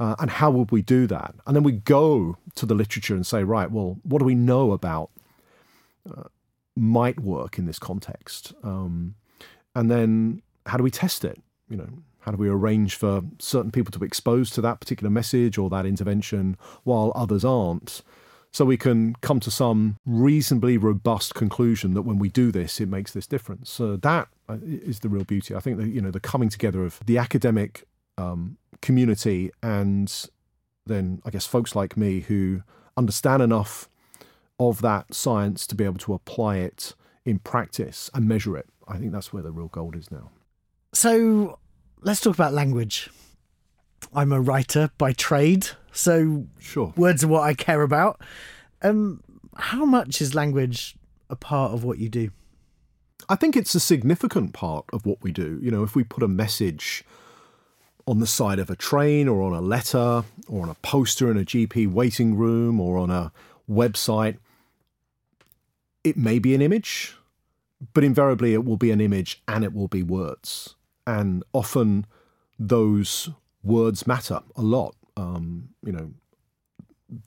Uh, 0.00 0.16
and 0.18 0.30
how 0.30 0.50
would 0.50 0.72
we 0.72 0.82
do 0.82 1.06
that? 1.06 1.34
And 1.46 1.54
then 1.54 1.62
we 1.62 1.72
go 1.72 2.38
to 2.56 2.66
the 2.66 2.74
literature 2.74 3.14
and 3.14 3.26
say, 3.26 3.44
right, 3.44 3.70
well, 3.70 3.98
what 4.02 4.18
do 4.18 4.24
we 4.24 4.34
know 4.34 4.72
about 4.72 5.10
uh, 6.10 6.24
might 6.74 7.20
work 7.20 7.58
in 7.58 7.66
this 7.66 7.78
context? 7.78 8.52
Um, 8.64 9.14
and 9.76 9.90
then 9.90 10.42
how 10.66 10.76
do 10.76 10.82
we 10.82 10.90
test 10.90 11.24
it? 11.24 11.40
You 11.68 11.76
know, 11.76 11.88
how 12.30 12.36
do 12.36 12.40
we 12.40 12.48
arrange 12.48 12.94
for 12.94 13.22
certain 13.40 13.72
people 13.72 13.90
to 13.90 13.98
be 13.98 14.06
exposed 14.06 14.54
to 14.54 14.60
that 14.60 14.78
particular 14.78 15.10
message 15.10 15.58
or 15.58 15.68
that 15.68 15.84
intervention 15.84 16.56
while 16.84 17.10
others 17.16 17.44
aren't? 17.44 18.02
So 18.52 18.64
we 18.64 18.76
can 18.76 19.16
come 19.20 19.40
to 19.40 19.50
some 19.50 19.96
reasonably 20.06 20.78
robust 20.78 21.34
conclusion 21.34 21.94
that 21.94 22.02
when 22.02 22.20
we 22.20 22.28
do 22.28 22.52
this, 22.52 22.80
it 22.80 22.88
makes 22.88 23.12
this 23.12 23.26
difference. 23.26 23.68
So 23.68 23.96
that 23.96 24.28
uh, 24.48 24.58
the 24.60 25.08
real 25.08 25.24
beauty. 25.24 25.56
I 25.56 25.60
think 25.60 25.78
that 25.78 25.88
you 25.88 26.00
know 26.00 26.12
the 26.12 26.20
coming 26.20 26.48
together 26.48 26.84
of 26.84 27.00
the 27.04 27.18
academic 27.18 27.84
um, 28.16 28.58
community 28.80 29.50
and 29.60 30.26
then 30.86 31.20
I 31.24 31.30
guess 31.30 31.46
folks 31.46 31.74
like 31.74 31.96
me 31.96 32.20
who 32.20 32.62
understand 32.96 33.42
enough 33.42 33.88
of 34.60 34.82
that 34.82 35.14
science 35.14 35.66
to 35.66 35.74
be 35.74 35.82
able 35.82 35.98
to 35.98 36.14
apply 36.14 36.58
it 36.58 36.94
in 37.24 37.40
practice 37.40 38.08
and 38.14 38.28
measure 38.28 38.56
it. 38.56 38.68
I 38.86 38.98
think 38.98 39.10
that's 39.10 39.32
where 39.32 39.42
the 39.42 39.50
real 39.50 39.68
gold 39.68 39.96
is 39.96 40.12
now. 40.12 40.30
So 40.92 41.58
let's 42.02 42.20
talk 42.20 42.34
about 42.34 42.52
language. 42.52 43.10
I'm 44.14 44.32
a 44.32 44.40
writer 44.40 44.90
by 44.98 45.12
trade, 45.12 45.68
so 45.92 46.46
sure. 46.58 46.92
words 46.96 47.24
are 47.24 47.28
what 47.28 47.42
I 47.42 47.54
care 47.54 47.82
about. 47.82 48.20
Um, 48.82 49.22
how 49.56 49.84
much 49.84 50.20
is 50.20 50.34
language 50.34 50.96
a 51.28 51.36
part 51.36 51.72
of 51.72 51.84
what 51.84 51.98
you 51.98 52.08
do? 52.08 52.30
I 53.28 53.36
think 53.36 53.56
it's 53.56 53.74
a 53.74 53.80
significant 53.80 54.52
part 54.52 54.86
of 54.92 55.06
what 55.06 55.22
we 55.22 55.30
do. 55.30 55.58
You 55.62 55.70
know, 55.70 55.82
if 55.82 55.94
we 55.94 56.02
put 56.02 56.22
a 56.22 56.28
message 56.28 57.04
on 58.06 58.18
the 58.18 58.26
side 58.26 58.58
of 58.58 58.70
a 58.70 58.76
train 58.76 59.28
or 59.28 59.42
on 59.42 59.52
a 59.52 59.60
letter 59.60 60.24
or 60.48 60.62
on 60.62 60.68
a 60.68 60.74
poster 60.74 61.30
in 61.30 61.36
a 61.36 61.44
GP 61.44 61.92
waiting 61.92 62.36
room 62.36 62.80
or 62.80 62.98
on 62.98 63.10
a 63.10 63.30
website, 63.70 64.38
it 66.02 66.16
may 66.16 66.38
be 66.38 66.54
an 66.54 66.62
image, 66.62 67.14
but 67.92 68.02
invariably 68.02 68.54
it 68.54 68.64
will 68.64 68.78
be 68.78 68.90
an 68.90 69.00
image 69.00 69.42
and 69.46 69.62
it 69.62 69.74
will 69.74 69.88
be 69.88 70.02
words. 70.02 70.74
And 71.06 71.42
often 71.52 72.06
those 72.58 73.30
words 73.62 74.06
matter 74.06 74.40
a 74.56 74.62
lot. 74.62 74.94
Um, 75.16 75.70
you 75.84 75.92
know, 75.92 76.12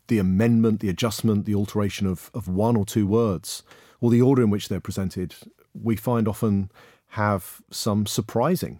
the 0.08 0.20
amendment, 0.20 0.80
the 0.80 0.90
adjustment, 0.90 1.46
the 1.46 1.56
alteration 1.56 2.08
of, 2.08 2.32
of 2.34 2.48
one 2.48 2.76
or 2.76 2.86
two 2.86 3.06
words, 3.06 3.64
or 4.00 4.10
the 4.10 4.22
order 4.22 4.42
in 4.42 4.50
which 4.50 4.70
they're 4.70 4.80
presented, 4.80 5.36
we 5.74 5.96
find 5.96 6.28
often 6.28 6.72
have 7.08 7.62
some 7.70 8.06
surprising 8.06 8.80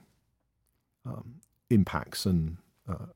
um, 1.06 1.36
impacts 1.70 2.26
and 2.26 2.58
uh, 2.88 3.08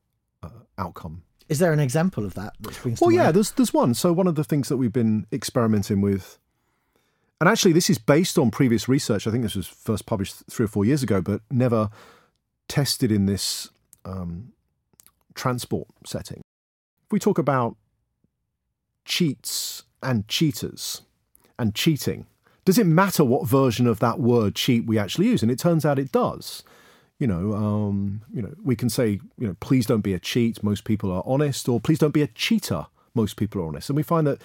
uh, 0.42 0.48
outcome. 0.76 1.22
Is 1.48 1.58
there 1.58 1.72
an 1.72 1.80
example 1.80 2.24
of 2.24 2.34
that? 2.34 2.52
well, 3.00 3.10
yeah, 3.10 3.32
there's 3.32 3.52
there's 3.52 3.72
one. 3.72 3.94
So 3.94 4.12
one 4.12 4.26
of 4.26 4.34
the 4.34 4.44
things 4.44 4.68
that 4.68 4.76
we've 4.76 4.92
been 4.92 5.26
experimenting 5.32 6.02
with, 6.02 6.38
and 7.40 7.48
actually 7.48 7.72
this 7.72 7.90
is 7.90 7.98
based 7.98 8.38
on 8.38 8.50
previous 8.50 8.88
research. 8.88 9.26
I 9.26 9.30
think 9.30 9.42
this 9.42 9.54
was 9.54 9.66
first 9.66 10.06
published 10.06 10.42
three 10.50 10.64
or 10.64 10.68
four 10.68 10.84
years 10.84 11.02
ago, 11.02 11.20
but 11.20 11.40
never 11.50 11.90
tested 12.68 13.10
in 13.10 13.26
this 13.26 13.70
um, 14.04 14.52
transport 15.34 15.88
setting. 16.04 16.42
If 17.06 17.12
we 17.12 17.18
talk 17.18 17.38
about 17.38 17.76
cheats 19.04 19.84
and 20.02 20.26
cheaters 20.28 21.02
and 21.58 21.74
cheating, 21.74 22.26
does 22.64 22.78
it 22.78 22.86
matter 22.86 23.24
what 23.24 23.48
version 23.48 23.86
of 23.86 24.00
that 24.00 24.20
word 24.20 24.54
cheat 24.54 24.86
we 24.86 24.98
actually 24.98 25.26
use? 25.26 25.42
And 25.42 25.50
it 25.50 25.58
turns 25.58 25.86
out 25.86 25.98
it 25.98 26.12
does 26.12 26.62
you 27.18 27.26
know, 27.26 27.52
um, 27.54 28.22
you 28.32 28.40
know, 28.40 28.54
we 28.62 28.76
can 28.76 28.88
say, 28.88 29.20
you 29.38 29.46
know, 29.46 29.56
please 29.60 29.86
don't 29.86 30.02
be 30.02 30.14
a 30.14 30.20
cheat. 30.20 30.62
Most 30.62 30.84
people 30.84 31.10
are 31.10 31.22
honest, 31.26 31.68
or 31.68 31.80
please 31.80 31.98
don't 31.98 32.14
be 32.14 32.22
a 32.22 32.28
cheater. 32.28 32.86
Most 33.14 33.36
people 33.36 33.60
are 33.60 33.66
honest, 33.66 33.90
and 33.90 33.96
we 33.96 34.02
find 34.02 34.26
that 34.26 34.40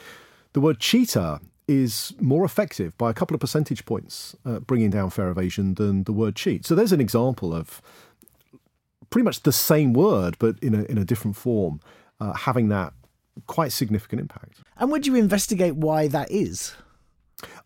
the 0.53 0.61
word 0.61 0.79
cheater 0.79 1.39
is 1.67 2.13
more 2.19 2.43
effective 2.43 2.97
by 2.97 3.09
a 3.09 3.13
couple 3.13 3.35
of 3.35 3.41
percentage 3.41 3.85
points 3.85 4.35
bringing 4.67 4.89
down 4.89 5.09
fare 5.09 5.29
evasion 5.29 5.75
than 5.75 6.03
the 6.03 6.13
word 6.13 6.35
cheat. 6.35 6.65
So 6.65 6.75
there's 6.75 6.91
an 6.91 7.01
example 7.01 7.53
of 7.53 7.81
pretty 9.09 9.23
much 9.23 9.43
the 9.43 9.51
same 9.51 9.93
word, 9.93 10.35
but 10.39 10.57
in 10.61 10.73
a 10.73 10.83
in 10.85 10.97
a 10.97 11.05
different 11.05 11.37
form, 11.37 11.79
uh, 12.19 12.33
having 12.33 12.69
that 12.69 12.93
quite 13.47 13.71
significant 13.71 14.19
impact. 14.21 14.61
And 14.77 14.91
would 14.91 15.07
you 15.07 15.15
investigate 15.15 15.75
why 15.75 16.07
that 16.07 16.31
is? 16.31 16.75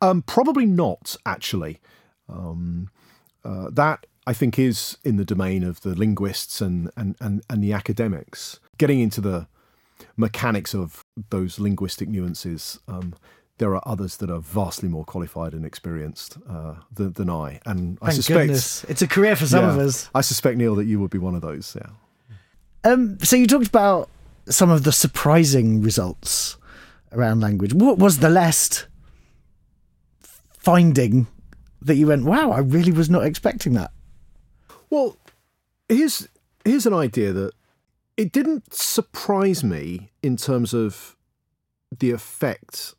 Um, 0.01 0.21
probably 0.21 0.65
not, 0.65 1.15
actually. 1.25 1.79
Um, 2.29 2.89
uh, 3.43 3.69
that 3.71 4.05
I 4.25 4.33
think 4.33 4.60
is 4.60 4.97
in 5.03 5.15
the 5.15 5.25
domain 5.25 5.63
of 5.63 5.81
the 5.81 5.95
linguists 5.95 6.60
and, 6.62 6.91
and, 6.97 7.15
and, 7.21 7.43
and 7.49 7.63
the 7.63 7.73
academics. 7.73 8.60
Getting 8.77 8.99
into 8.99 9.21
the 9.21 9.47
mechanics 10.17 10.75
of 10.75 11.05
those 11.29 11.60
linguistic 11.60 12.10
nuances, 12.10 12.79
um, 12.88 13.13
there 13.58 13.76
are 13.76 13.82
others 13.88 14.17
that 14.17 14.30
are 14.30 14.39
vastly 14.39 14.88
more 14.88 15.04
qualified 15.04 15.54
and 15.54 15.65
experienced 15.65 16.38
uh, 16.50 16.76
than, 16.93 17.13
than, 17.13 17.30
I. 17.30 17.60
And 17.65 18.00
Thank 18.00 18.12
I 18.12 18.13
suspect 18.13 18.39
goodness. 18.39 18.84
it's 18.86 19.02
a 19.02 19.08
career 19.08 19.36
for 19.36 19.48
some 19.48 19.63
yeah, 19.63 19.74
of 19.74 19.80
us. 19.80 20.10
I 20.13 20.22
suspect 20.22 20.58
Neil 20.58 20.76
that 20.76 20.86
you 20.86 21.00
would 21.00 21.10
be 21.10 21.17
one 21.17 21.36
of 21.36 21.41
those. 21.41 21.76
Yeah. 21.76 22.91
Um, 22.91 23.17
so 23.20 23.36
you 23.36 23.48
talked 23.48 23.67
about 23.67 24.10
some 24.48 24.70
of 24.70 24.84
the 24.84 24.91
surprising 24.91 25.82
results 25.82 26.58
around 27.12 27.41
language. 27.41 27.74
What 27.74 27.98
was 27.98 28.20
the 28.20 28.30
last 28.30 28.88
finding 30.58 31.28
that 31.82 31.96
you 31.96 32.08
went, 32.08 32.26
"Wow, 32.26 32.52
I 32.52 32.60
really 32.60 32.91
was 32.91 33.10
not 33.10 33.24
expecting 33.24 33.74
that"? 33.74 33.91
Well, 34.89 35.17
here's 35.89 36.28
here's 36.63 36.86
an 36.86 36.93
idea 36.93 37.34
that 37.34 37.52
it 38.15 38.32
didn't 38.32 38.74
surprise 38.74 39.63
me 39.63 40.12
in 40.22 40.38
terms 40.38 40.74
of 40.74 41.15
the 41.98 42.12
effect 42.12 42.93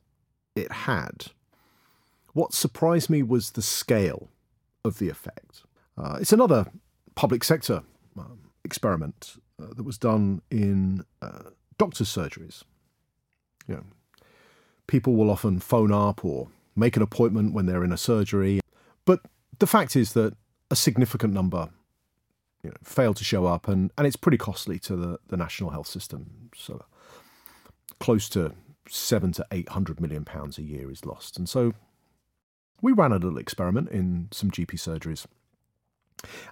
it 0.58 0.72
had. 0.72 1.26
What 2.32 2.52
surprised 2.52 3.10
me 3.10 3.22
was 3.22 3.52
the 3.52 3.62
scale 3.62 4.28
of 4.84 4.98
the 4.98 5.08
effect. 5.08 5.62
Uh, 5.96 6.18
it's 6.20 6.32
another 6.32 6.66
public 7.14 7.42
sector 7.42 7.82
um, 8.18 8.38
experiment 8.64 9.36
uh, 9.60 9.74
that 9.74 9.82
was 9.82 9.98
done 9.98 10.42
in 10.50 11.04
uh, 11.20 11.50
doctors' 11.78 12.14
surgeries. 12.14 12.62
You 13.66 13.76
know, 13.76 13.84
people 14.86 15.16
will 15.16 15.30
often 15.30 15.58
phone 15.60 15.92
up 15.92 16.24
or 16.24 16.48
make 16.76 16.96
an 16.96 17.02
appointment 17.02 17.54
when 17.54 17.66
they're 17.66 17.84
in 17.84 17.92
a 17.92 17.96
surgery, 17.96 18.60
but 19.04 19.20
the 19.58 19.66
fact 19.66 19.96
is 19.96 20.12
that 20.12 20.36
a 20.70 20.76
significant 20.76 21.32
number 21.34 21.70
you 22.62 22.70
know, 22.70 22.76
fail 22.82 23.14
to 23.14 23.24
show 23.24 23.46
up, 23.46 23.68
and, 23.68 23.90
and 23.96 24.06
it's 24.06 24.16
pretty 24.16 24.38
costly 24.38 24.78
to 24.80 24.96
the, 24.96 25.18
the 25.28 25.36
national 25.36 25.70
health 25.70 25.86
system. 25.86 26.50
So 26.54 26.84
close 28.00 28.28
to 28.30 28.52
seven 28.88 29.32
to 29.32 29.46
eight 29.50 29.70
hundred 29.70 30.00
million 30.00 30.24
pounds 30.24 30.58
a 30.58 30.62
year 30.62 30.90
is 30.90 31.04
lost. 31.04 31.38
And 31.38 31.48
so 31.48 31.74
we 32.80 32.92
ran 32.92 33.12
a 33.12 33.18
little 33.18 33.38
experiment 33.38 33.90
in 33.90 34.28
some 34.30 34.50
GP 34.50 34.72
surgeries. 34.72 35.26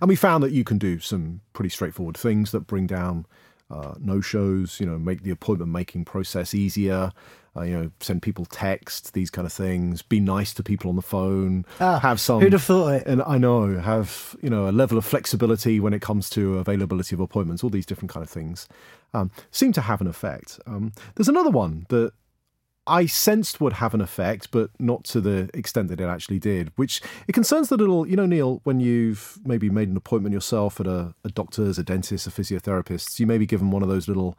And 0.00 0.08
we 0.08 0.16
found 0.16 0.44
that 0.44 0.52
you 0.52 0.64
can 0.64 0.78
do 0.78 1.00
some 1.00 1.40
pretty 1.52 1.70
straightforward 1.70 2.16
things 2.16 2.52
that 2.52 2.66
bring 2.66 2.86
down 2.86 3.26
uh, 3.70 3.94
no 3.98 4.20
shows, 4.20 4.78
you 4.78 4.86
know, 4.86 4.98
make 4.98 5.22
the 5.22 5.30
appointment 5.30 5.72
making 5.72 6.04
process 6.04 6.54
easier, 6.54 7.10
uh, 7.56 7.62
you 7.62 7.76
know, 7.76 7.90
send 8.00 8.22
people 8.22 8.44
text, 8.44 9.12
these 9.12 9.30
kind 9.30 9.44
of 9.44 9.52
things, 9.52 10.02
be 10.02 10.20
nice 10.20 10.54
to 10.54 10.62
people 10.62 10.88
on 10.88 10.96
the 10.96 11.02
phone, 11.02 11.64
ah, 11.80 11.98
have 11.98 12.20
some. 12.20 12.40
Who'd 12.40 12.52
have 12.52 12.62
thought 12.62 12.88
it? 12.94 13.06
And 13.06 13.22
I 13.22 13.38
know, 13.38 13.78
have, 13.78 14.36
you 14.40 14.50
know, 14.50 14.68
a 14.68 14.72
level 14.72 14.98
of 14.98 15.04
flexibility 15.04 15.80
when 15.80 15.94
it 15.94 16.02
comes 16.02 16.30
to 16.30 16.58
availability 16.58 17.16
of 17.16 17.20
appointments, 17.20 17.64
all 17.64 17.70
these 17.70 17.86
different 17.86 18.10
kind 18.10 18.22
of 18.22 18.30
things 18.30 18.68
um, 19.14 19.30
seem 19.50 19.72
to 19.72 19.80
have 19.80 20.00
an 20.00 20.06
effect. 20.06 20.60
Um, 20.66 20.92
there's 21.16 21.28
another 21.28 21.50
one 21.50 21.86
that 21.88 22.12
I 22.86 23.06
sensed 23.06 23.60
would 23.60 23.74
have 23.74 23.94
an 23.94 24.00
effect, 24.00 24.50
but 24.50 24.70
not 24.78 25.04
to 25.04 25.20
the 25.20 25.50
extent 25.54 25.88
that 25.88 26.00
it 26.00 26.04
actually 26.06 26.38
did, 26.38 26.70
which 26.76 27.00
it 27.26 27.32
concerns 27.32 27.68
the 27.68 27.76
little, 27.76 28.06
you 28.06 28.16
know, 28.16 28.26
Neil, 28.26 28.60
when 28.64 28.80
you've 28.80 29.38
maybe 29.44 29.68
made 29.70 29.88
an 29.88 29.96
appointment 29.96 30.32
yourself 30.32 30.78
at 30.80 30.86
a, 30.86 31.14
a 31.24 31.28
doctor's, 31.30 31.78
a 31.78 31.82
dentist, 31.82 32.26
a 32.26 32.30
physiotherapist, 32.30 33.18
you 33.18 33.26
may 33.26 33.38
be 33.38 33.46
given 33.46 33.70
one 33.70 33.82
of 33.82 33.88
those 33.88 34.06
little 34.08 34.38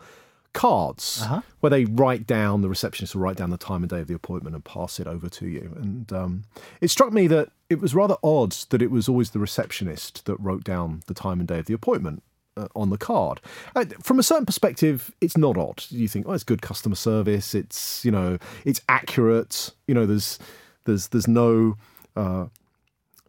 cards 0.54 1.22
Uh-huh. 1.24 1.42
where 1.60 1.70
they 1.70 1.86
write 1.86 2.26
down 2.26 2.62
the 2.62 2.70
receptionist 2.70 3.14
will 3.14 3.22
write 3.22 3.36
down 3.38 3.50
the 3.52 3.58
time 3.58 3.84
and 3.84 3.90
day 3.90 4.00
of 4.00 4.08
the 4.08 4.16
appointment 4.16 4.56
and 4.56 4.64
pass 4.66 5.00
it 5.00 5.06
over 5.08 5.30
to 5.30 5.48
you. 5.48 5.74
And 5.76 6.12
um, 6.12 6.44
it 6.82 6.90
struck 6.90 7.14
me 7.14 7.28
that 7.28 7.50
it 7.70 7.80
was 7.80 7.94
rather 7.94 8.16
odd 8.24 8.54
that 8.70 8.82
it 8.82 8.90
was 8.90 9.08
always 9.08 9.32
the 9.32 9.40
receptionist 9.40 10.26
that 10.26 10.36
wrote 10.40 10.64
down 10.64 11.02
the 11.08 11.14
time 11.14 11.40
and 11.40 11.48
day 11.48 11.60
of 11.60 11.66
the 11.66 11.74
appointment. 11.74 12.24
Uh, 12.58 12.68
on 12.76 12.90
the 12.90 12.98
card, 12.98 13.40
uh, 13.76 13.86
from 14.02 14.18
a 14.20 14.24
certain 14.24 14.46
perspective, 14.46 15.12
it's 15.22 15.38
not 15.38 15.58
odd. 15.58 15.84
You 15.90 16.08
think, 16.08 16.26
oh, 16.28 16.34
it's 16.34 16.44
good 16.44 16.62
customer 16.64 16.96
service. 16.96 17.54
It's 17.54 18.04
you 18.04 18.10
know, 18.12 18.40
it's 18.66 18.82
accurate. 18.90 19.72
You 19.88 19.94
know, 19.94 20.06
there's 20.08 20.40
there's 20.86 21.10
there's 21.10 21.28
no 21.28 21.76
uh, 22.16 22.46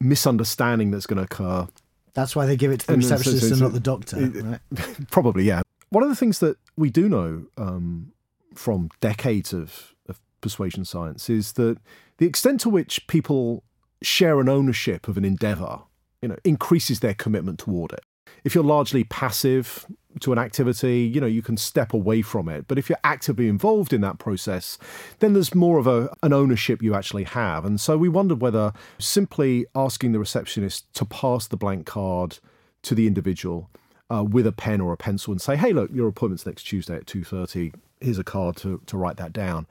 misunderstanding 0.01 0.91
that's 0.91 1.07
going 1.07 1.19
to 1.19 1.25
occur. 1.25 1.69
That's 2.15 2.35
why 2.35 2.47
they 2.47 2.57
give 2.57 2.71
it 2.73 2.81
to 2.81 2.87
the 2.87 2.93
And 2.95 3.03
then 3.03 3.09
so- 3.09 3.17
receptionist 3.17 3.49
so- 3.49 3.53
and 3.53 3.61
not 3.61 3.73
the 3.73 3.81
doctor. 3.81 4.17
it- 4.19 4.45
right? 4.45 4.61
Probably, 5.11 5.45
yeah. 5.45 5.63
One 5.91 6.03
of 6.03 6.09
the 6.11 6.17
things 6.17 6.39
that 6.41 6.57
we 6.77 6.91
do 6.91 7.09
know 7.09 7.47
um, 7.57 8.13
from 8.55 8.91
decades 9.01 9.53
of, 9.53 9.95
of 10.09 10.21
persuasion 10.41 10.85
science 10.85 11.31
is 11.31 11.53
that 11.53 11.79
the 12.19 12.27
extent 12.27 12.61
to 12.63 12.69
which 12.69 13.07
people 13.07 13.63
share 14.03 14.41
an 14.41 14.49
ownership 14.49 15.09
of 15.09 15.17
an 15.17 15.25
endeavor, 15.25 15.81
you 16.21 16.29
know, 16.29 16.37
increases 16.45 17.01
their 17.01 17.15
commitment 17.15 17.59
toward 17.59 17.93
it. 17.93 18.01
If 18.45 18.55
you're 18.55 18.65
largely 18.65 19.05
passive 19.05 19.87
to 20.21 20.33
an 20.33 20.39
activity, 20.39 21.03
you 21.03 21.21
know, 21.21 21.27
you 21.27 21.43
can 21.43 21.57
step 21.57 21.93
away 21.93 22.23
from 22.23 22.49
it. 22.49 22.67
But 22.67 22.79
if 22.79 22.89
you're 22.89 22.99
actively 23.05 23.49
involved 23.49 23.93
in 23.93 24.01
that 24.01 24.19
process, 24.19 24.79
then 25.21 25.33
there's 25.33 25.55
more 25.55 25.79
of 25.79 25.87
a, 25.87 26.11
an 26.23 26.33
ownership 26.33 26.83
you 26.83 26.95
actually 26.95 27.25
have. 27.25 27.65
And 27.65 27.81
so 27.81 27.97
we 27.97 28.09
wondered 28.09 28.41
whether 28.41 28.73
simply 28.99 29.67
asking 29.75 30.13
the 30.13 30.19
receptionist 30.19 30.93
to 30.95 31.05
pass 31.05 31.47
the 31.47 31.57
blank 31.57 31.87
card 31.87 32.39
to 32.83 32.95
the 32.95 33.07
individual 33.07 33.71
uh, 34.11 34.25
with 34.25 34.47
a 34.47 34.53
pen 34.53 34.81
or 34.81 34.93
a 34.93 34.97
pencil 34.97 35.33
and 35.33 35.41
say, 35.41 35.57
"Hey, 35.57 35.73
look, 35.73 35.91
your 35.93 36.09
appointment's 36.09 36.47
next 36.47 36.63
Tuesday 36.65 36.97
at 36.97 37.07
two 37.07 37.25
thirty. 37.25 37.73
Here's 38.01 38.19
a 38.19 38.25
card 38.25 38.57
to 38.59 38.81
to 38.87 38.97
write 38.97 39.17
that 39.19 39.33
down." 39.33 39.67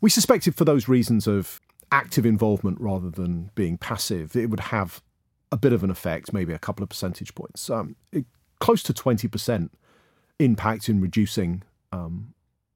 We 0.00 0.10
suspected 0.10 0.56
for 0.56 0.64
those 0.64 0.88
reasons 0.88 1.28
of 1.28 1.60
active 1.92 2.26
involvement 2.26 2.80
rather 2.80 3.10
than 3.10 3.50
being 3.54 3.78
passive, 3.78 4.34
it 4.34 4.50
would 4.50 4.60
have 4.60 5.02
a 5.52 5.56
bit 5.56 5.72
of 5.72 5.84
an 5.84 5.90
effect, 5.90 6.32
maybe 6.32 6.52
a 6.52 6.58
couple 6.58 6.82
of 6.82 6.88
percentage 6.88 7.34
points, 7.34 7.70
um, 7.70 7.94
it, 8.10 8.24
close 8.58 8.82
to 8.82 8.92
twenty 8.92 9.28
percent 9.28 9.70
impact 10.38 10.88
in 10.88 11.00
reducing 11.00 11.62
um, 11.92 12.34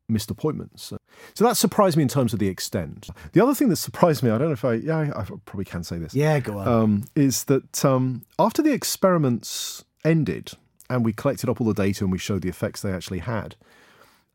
missed 0.09 0.31
appointments. 0.31 0.93
So 1.35 1.45
that 1.45 1.57
surprised 1.57 1.97
me 1.97 2.03
in 2.03 2.09
terms 2.09 2.33
of 2.33 2.39
the 2.39 2.47
extent. 2.49 3.09
The 3.33 3.43
other 3.43 3.55
thing 3.55 3.71
that 3.71 3.77
surprised 3.77 4.23
me, 4.23 4.31
I 4.31 4.39
don't 4.39 4.49
know 4.49 4.53
if 4.53 4.65
I, 4.65 4.75
yeah, 4.75 4.99
I, 4.99 5.23
I 5.23 5.25
probably 5.47 5.65
can 5.65 5.83
say 5.83 5.99
this 5.99 6.15
Yeah, 6.15 6.39
go 6.39 6.59
on. 6.59 6.69
um, 6.69 7.05
is 7.17 7.45
that 7.45 7.85
um, 7.85 8.23
after 8.39 8.62
the 8.62 8.73
experiments 8.73 9.85
ended 10.05 10.53
and 10.89 11.05
we 11.05 11.12
collected 11.12 11.49
up 11.49 11.61
all 11.61 11.67
the 11.67 11.75
data 11.75 12.05
and 12.05 12.12
we 12.12 12.19
showed 12.19 12.43
the 12.43 12.49
effects 12.49 12.83
they 12.83 12.93
actually 12.93 13.19
had, 13.21 13.57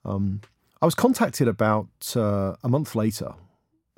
um, 0.04 0.41
I 0.82 0.86
was 0.86 0.95
contacted 0.95 1.47
about 1.47 1.88
uh, 2.17 2.56
a 2.63 2.67
month 2.67 2.95
later. 2.95 3.36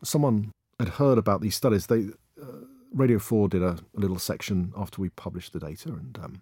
Someone 0.04 0.52
had 0.80 0.90
heard 0.90 1.18
about 1.18 1.42
these 1.42 1.56
studies. 1.56 1.88
They 1.88 2.10
uh, 2.40 2.46
Radio 2.94 3.20
Four 3.20 3.50
did 3.50 3.64
a, 3.64 3.80
a 3.96 4.00
little 4.00 4.20
section 4.20 4.72
after 4.78 5.02
we 5.02 5.10
published 5.10 5.54
the 5.54 5.60
data, 5.60 5.90
and 5.90 6.18
um, 6.22 6.42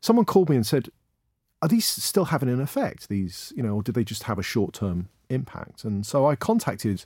someone 0.00 0.24
called 0.24 0.50
me 0.50 0.56
and 0.56 0.66
said, 0.66 0.88
"Are 1.62 1.68
these 1.68 1.86
still 1.86 2.26
having 2.26 2.48
an 2.48 2.60
effect? 2.60 3.08
These, 3.08 3.52
you 3.56 3.62
know, 3.62 3.76
or 3.76 3.82
did 3.82 3.94
they 3.94 4.04
just 4.04 4.24
have 4.24 4.38
a 4.38 4.42
short-term 4.42 5.08
impact?" 5.30 5.84
And 5.84 6.04
so 6.04 6.26
I 6.26 6.36
contacted 6.36 7.04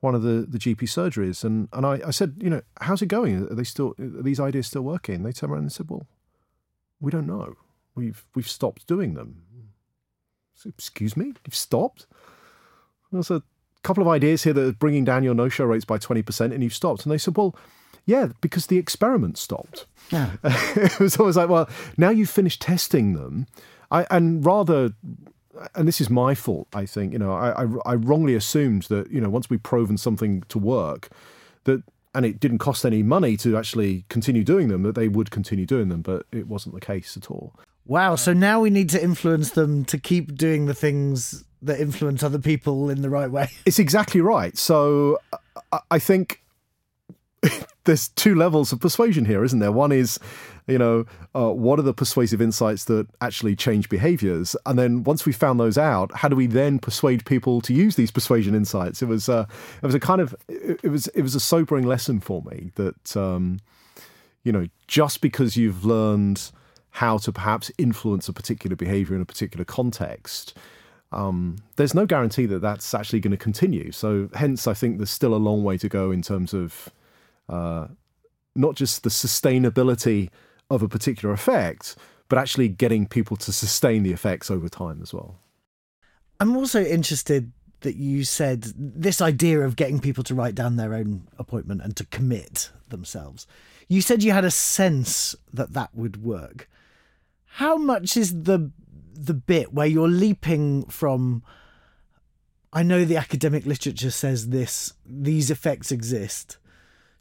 one 0.00 0.14
of 0.16 0.22
the, 0.22 0.46
the 0.48 0.58
GP 0.58 0.80
surgeries, 0.82 1.44
and, 1.44 1.68
and 1.72 1.86
I, 1.86 2.00
I 2.06 2.10
said, 2.10 2.34
you 2.40 2.50
know, 2.50 2.62
how's 2.80 3.02
it 3.02 3.06
going? 3.06 3.46
Are 3.48 3.54
they 3.54 3.62
still 3.62 3.94
are 4.00 4.22
these 4.22 4.40
ideas 4.40 4.66
still 4.66 4.82
working? 4.82 5.22
They 5.22 5.30
turned 5.30 5.52
around 5.52 5.62
and 5.62 5.72
said, 5.72 5.88
well, 5.88 6.06
we 7.00 7.12
don't 7.12 7.26
know. 7.26 7.54
We've 7.94 8.24
we've 8.34 8.48
stopped 8.48 8.86
doing 8.86 9.14
them. 9.14 9.42
So, 10.54 10.68
excuse 10.70 11.16
me, 11.16 11.34
you've 11.44 11.54
stopped? 11.54 12.06
There's 13.12 13.30
a 13.30 13.42
couple 13.82 14.02
of 14.02 14.08
ideas 14.08 14.44
here 14.44 14.52
that 14.52 14.66
are 14.66 14.72
bringing 14.72 15.04
down 15.04 15.24
your 15.24 15.34
no-show 15.34 15.64
rates 15.64 15.84
by 15.84 15.98
twenty 15.98 16.22
percent, 16.22 16.52
and 16.52 16.62
you've 16.62 16.74
stopped. 16.74 17.04
And 17.04 17.12
they 17.12 17.18
said, 17.18 17.36
well, 17.36 17.56
yeah, 18.06 18.28
because 18.40 18.66
the 18.66 18.78
experiment 18.78 19.38
stopped. 19.38 19.86
Yeah. 20.10 20.30
it 20.44 20.98
was 20.98 21.16
always 21.16 21.36
like, 21.36 21.48
well, 21.48 21.68
now 21.96 22.10
you've 22.10 22.30
finished 22.30 22.60
testing 22.60 23.14
them, 23.14 23.46
I, 23.90 24.06
and 24.10 24.44
rather, 24.44 24.92
and 25.74 25.86
this 25.86 26.00
is 26.00 26.10
my 26.10 26.34
fault, 26.34 26.68
I 26.72 26.86
think. 26.86 27.12
You 27.12 27.18
know, 27.18 27.32
I, 27.32 27.64
I, 27.64 27.68
I 27.86 27.94
wrongly 27.94 28.34
assumed 28.34 28.84
that 28.84 29.10
you 29.10 29.20
know 29.20 29.30
once 29.30 29.48
we've 29.48 29.62
proven 29.62 29.96
something 29.96 30.42
to 30.48 30.58
work, 30.58 31.08
that 31.64 31.82
and 32.14 32.26
it 32.26 32.40
didn't 32.40 32.58
cost 32.58 32.84
any 32.84 33.02
money 33.02 33.36
to 33.38 33.56
actually 33.56 34.04
continue 34.08 34.44
doing 34.44 34.68
them, 34.68 34.82
that 34.82 34.94
they 34.94 35.08
would 35.08 35.30
continue 35.30 35.66
doing 35.66 35.88
them, 35.88 36.02
but 36.02 36.26
it 36.30 36.46
wasn't 36.46 36.74
the 36.74 36.80
case 36.80 37.16
at 37.16 37.30
all. 37.30 37.54
Wow. 37.86 38.16
So 38.16 38.32
now 38.32 38.60
we 38.60 38.70
need 38.70 38.90
to 38.90 39.02
influence 39.02 39.50
them 39.50 39.84
to 39.86 39.98
keep 39.98 40.36
doing 40.36 40.66
the 40.66 40.74
things 40.74 41.44
that 41.62 41.80
influence 41.80 42.22
other 42.22 42.38
people 42.38 42.90
in 42.90 43.02
the 43.02 43.10
right 43.10 43.30
way. 43.30 43.48
It's 43.64 43.78
exactly 43.78 44.20
right. 44.20 44.56
So 44.58 45.18
I, 45.90 45.98
think 45.98 46.42
there's 47.84 48.08
two 48.08 48.34
levels 48.34 48.72
of 48.72 48.80
persuasion 48.80 49.24
here, 49.24 49.44
isn't 49.44 49.60
there? 49.60 49.72
One 49.72 49.92
is, 49.92 50.18
you 50.66 50.78
know, 50.78 51.06
uh, 51.34 51.50
what 51.50 51.78
are 51.78 51.82
the 51.82 51.94
persuasive 51.94 52.42
insights 52.42 52.84
that 52.86 53.06
actually 53.20 53.54
change 53.54 53.88
behaviors? 53.88 54.56
And 54.66 54.78
then 54.78 55.04
once 55.04 55.24
we 55.24 55.32
found 55.32 55.60
those 55.60 55.78
out, 55.78 56.12
how 56.12 56.28
do 56.28 56.36
we 56.36 56.46
then 56.46 56.78
persuade 56.78 57.24
people 57.24 57.60
to 57.62 57.72
use 57.72 57.96
these 57.96 58.10
persuasion 58.10 58.54
insights? 58.54 59.00
It 59.00 59.06
was, 59.06 59.28
uh, 59.28 59.46
it 59.82 59.86
was 59.86 59.94
a 59.94 60.00
kind 60.00 60.20
of, 60.20 60.34
it 60.48 60.90
was, 60.90 61.06
it 61.08 61.22
was 61.22 61.34
a 61.34 61.40
sobering 61.40 61.86
lesson 61.86 62.20
for 62.20 62.42
me 62.42 62.72
that, 62.74 63.16
um, 63.16 63.60
you 64.42 64.52
know, 64.52 64.66
just 64.88 65.20
because 65.20 65.56
you've 65.56 65.84
learned 65.84 66.50
how 66.90 67.18
to 67.18 67.32
perhaps 67.32 67.70
influence 67.78 68.28
a 68.28 68.32
particular 68.32 68.76
behavior 68.76 69.16
in 69.16 69.22
a 69.22 69.26
particular 69.26 69.64
context, 69.64 70.54
um, 71.12 71.56
there's 71.76 71.94
no 71.94 72.06
guarantee 72.06 72.46
that 72.46 72.60
that's 72.60 72.94
actually 72.94 73.20
going 73.20 73.32
to 73.32 73.36
continue. 73.36 73.92
So, 73.92 74.28
hence, 74.34 74.66
I 74.66 74.74
think 74.74 74.98
there's 74.98 75.10
still 75.10 75.34
a 75.34 75.36
long 75.36 75.62
way 75.62 75.76
to 75.78 75.88
go 75.88 76.10
in 76.10 76.22
terms 76.22 76.54
of 76.54 76.88
uh, 77.48 77.88
not 78.54 78.74
just 78.74 79.02
the 79.02 79.10
sustainability 79.10 80.30
of 80.70 80.82
a 80.82 80.88
particular 80.88 81.34
effect, 81.34 81.96
but 82.28 82.38
actually 82.38 82.68
getting 82.68 83.06
people 83.06 83.36
to 83.36 83.52
sustain 83.52 84.02
the 84.02 84.12
effects 84.12 84.50
over 84.50 84.68
time 84.68 85.00
as 85.02 85.12
well. 85.12 85.36
I'm 86.40 86.56
also 86.56 86.82
interested 86.82 87.52
that 87.80 87.96
you 87.96 88.24
said 88.24 88.62
this 88.76 89.20
idea 89.20 89.60
of 89.60 89.76
getting 89.76 90.00
people 90.00 90.24
to 90.24 90.34
write 90.34 90.54
down 90.54 90.76
their 90.76 90.94
own 90.94 91.28
appointment 91.38 91.82
and 91.82 91.96
to 91.96 92.04
commit 92.06 92.70
themselves. 92.88 93.46
You 93.88 94.00
said 94.00 94.22
you 94.22 94.32
had 94.32 94.44
a 94.44 94.50
sense 94.50 95.36
that 95.52 95.74
that 95.74 95.94
would 95.94 96.24
work. 96.24 96.68
How 97.44 97.76
much 97.76 98.16
is 98.16 98.44
the 98.44 98.70
the 99.14 99.34
bit 99.34 99.72
where 99.72 99.86
you're 99.86 100.08
leaping 100.08 100.84
from 100.86 101.42
I 102.72 102.82
know 102.82 103.04
the 103.04 103.18
academic 103.18 103.66
literature 103.66 104.10
says 104.10 104.48
this 104.48 104.94
these 105.04 105.50
effects 105.50 105.92
exist 105.92 106.56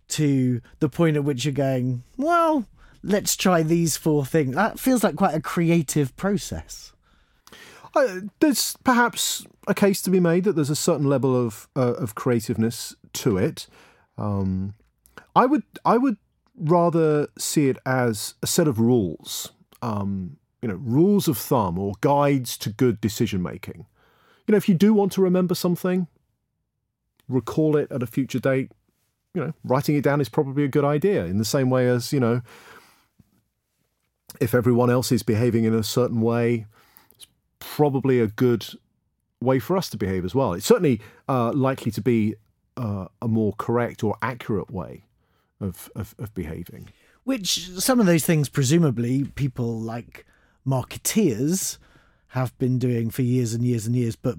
to 0.09 0.61
the 0.79 0.89
point 0.89 1.17
at 1.17 1.23
which 1.23 1.45
you're 1.45 1.53
going, 1.53 2.03
well, 2.17 2.65
let's 3.03 3.35
try 3.35 3.63
these 3.63 3.97
four 3.97 4.25
things. 4.25 4.55
That 4.55 4.79
feels 4.79 5.03
like 5.03 5.15
quite 5.15 5.35
a 5.35 5.41
creative 5.41 6.15
process. 6.15 6.93
Uh, 7.93 8.21
there's 8.39 8.77
perhaps 8.83 9.45
a 9.67 9.73
case 9.73 10.01
to 10.01 10.09
be 10.09 10.19
made 10.19 10.45
that 10.45 10.53
there's 10.53 10.69
a 10.69 10.75
certain 10.75 11.07
level 11.07 11.35
of 11.35 11.67
uh, 11.75 11.93
of 11.93 12.15
creativeness 12.15 12.95
to 13.13 13.37
it. 13.37 13.67
Um, 14.17 14.75
I 15.35 15.45
would 15.45 15.63
I 15.83 15.97
would 15.97 16.17
rather 16.55 17.27
see 17.37 17.67
it 17.67 17.77
as 17.85 18.35
a 18.41 18.47
set 18.47 18.67
of 18.67 18.79
rules, 18.79 19.51
um, 19.81 20.37
you 20.61 20.67
know, 20.67 20.75
rules 20.75 21.27
of 21.27 21.37
thumb 21.37 21.79
or 21.79 21.93
guides 22.01 22.57
to 22.59 22.69
good 22.69 23.01
decision 23.01 23.41
making. 23.41 23.85
You 24.47 24.53
know, 24.53 24.57
if 24.57 24.69
you 24.69 24.75
do 24.75 24.93
want 24.93 25.11
to 25.13 25.21
remember 25.21 25.55
something, 25.55 26.07
recall 27.27 27.75
it 27.75 27.91
at 27.91 28.03
a 28.03 28.07
future 28.07 28.39
date. 28.39 28.71
You 29.33 29.45
know, 29.45 29.53
writing 29.63 29.95
it 29.95 30.03
down 30.03 30.21
is 30.21 30.29
probably 30.29 30.63
a 30.63 30.67
good 30.67 30.83
idea. 30.85 31.25
In 31.25 31.37
the 31.37 31.45
same 31.45 31.69
way 31.69 31.87
as 31.87 32.11
you 32.11 32.19
know, 32.19 32.41
if 34.39 34.53
everyone 34.53 34.89
else 34.89 35.11
is 35.11 35.23
behaving 35.23 35.63
in 35.63 35.73
a 35.73 35.83
certain 35.83 36.21
way, 36.21 36.65
it's 37.15 37.27
probably 37.59 38.19
a 38.19 38.27
good 38.27 38.65
way 39.41 39.59
for 39.59 39.77
us 39.77 39.89
to 39.89 39.97
behave 39.97 40.25
as 40.25 40.35
well. 40.35 40.53
It's 40.53 40.65
certainly 40.65 41.01
uh, 41.27 41.51
likely 41.53 41.91
to 41.93 42.01
be 42.01 42.35
uh, 42.77 43.07
a 43.21 43.27
more 43.27 43.53
correct 43.57 44.03
or 44.03 44.17
accurate 44.21 44.69
way 44.69 45.05
of, 45.59 45.89
of, 45.95 46.13
of 46.19 46.33
behaving. 46.33 46.89
Which 47.23 47.69
some 47.69 47.99
of 47.99 48.05
those 48.05 48.25
things, 48.25 48.49
presumably, 48.49 49.25
people 49.35 49.79
like 49.79 50.25
marketeers 50.65 51.77
have 52.29 52.57
been 52.57 52.79
doing 52.79 53.09
for 53.09 53.21
years 53.21 53.53
and 53.53 53.63
years 53.63 53.85
and 53.85 53.95
years, 53.95 54.15
but 54.15 54.35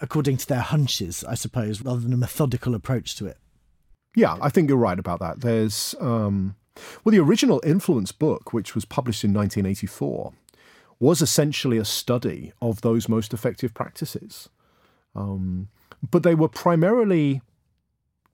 according 0.00 0.36
to 0.38 0.46
their 0.46 0.60
hunches, 0.60 1.24
I 1.24 1.34
suppose, 1.34 1.82
rather 1.82 2.00
than 2.00 2.12
a 2.12 2.16
methodical 2.16 2.74
approach 2.74 3.16
to 3.16 3.26
it. 3.26 3.38
Yeah, 4.16 4.36
I 4.40 4.48
think 4.48 4.68
you're 4.68 4.78
right 4.78 4.98
about 4.98 5.20
that. 5.20 5.40
There's, 5.40 5.94
um, 6.00 6.56
well, 7.04 7.12
the 7.12 7.20
original 7.20 7.60
Influence 7.64 8.10
book, 8.10 8.52
which 8.52 8.74
was 8.74 8.84
published 8.84 9.24
in 9.24 9.32
1984, 9.32 10.32
was 11.00 11.22
essentially 11.22 11.78
a 11.78 11.84
study 11.84 12.52
of 12.60 12.80
those 12.80 13.08
most 13.08 13.32
effective 13.32 13.74
practices. 13.74 14.48
Um, 15.14 15.68
but 16.10 16.22
they 16.22 16.34
were 16.34 16.48
primarily 16.48 17.42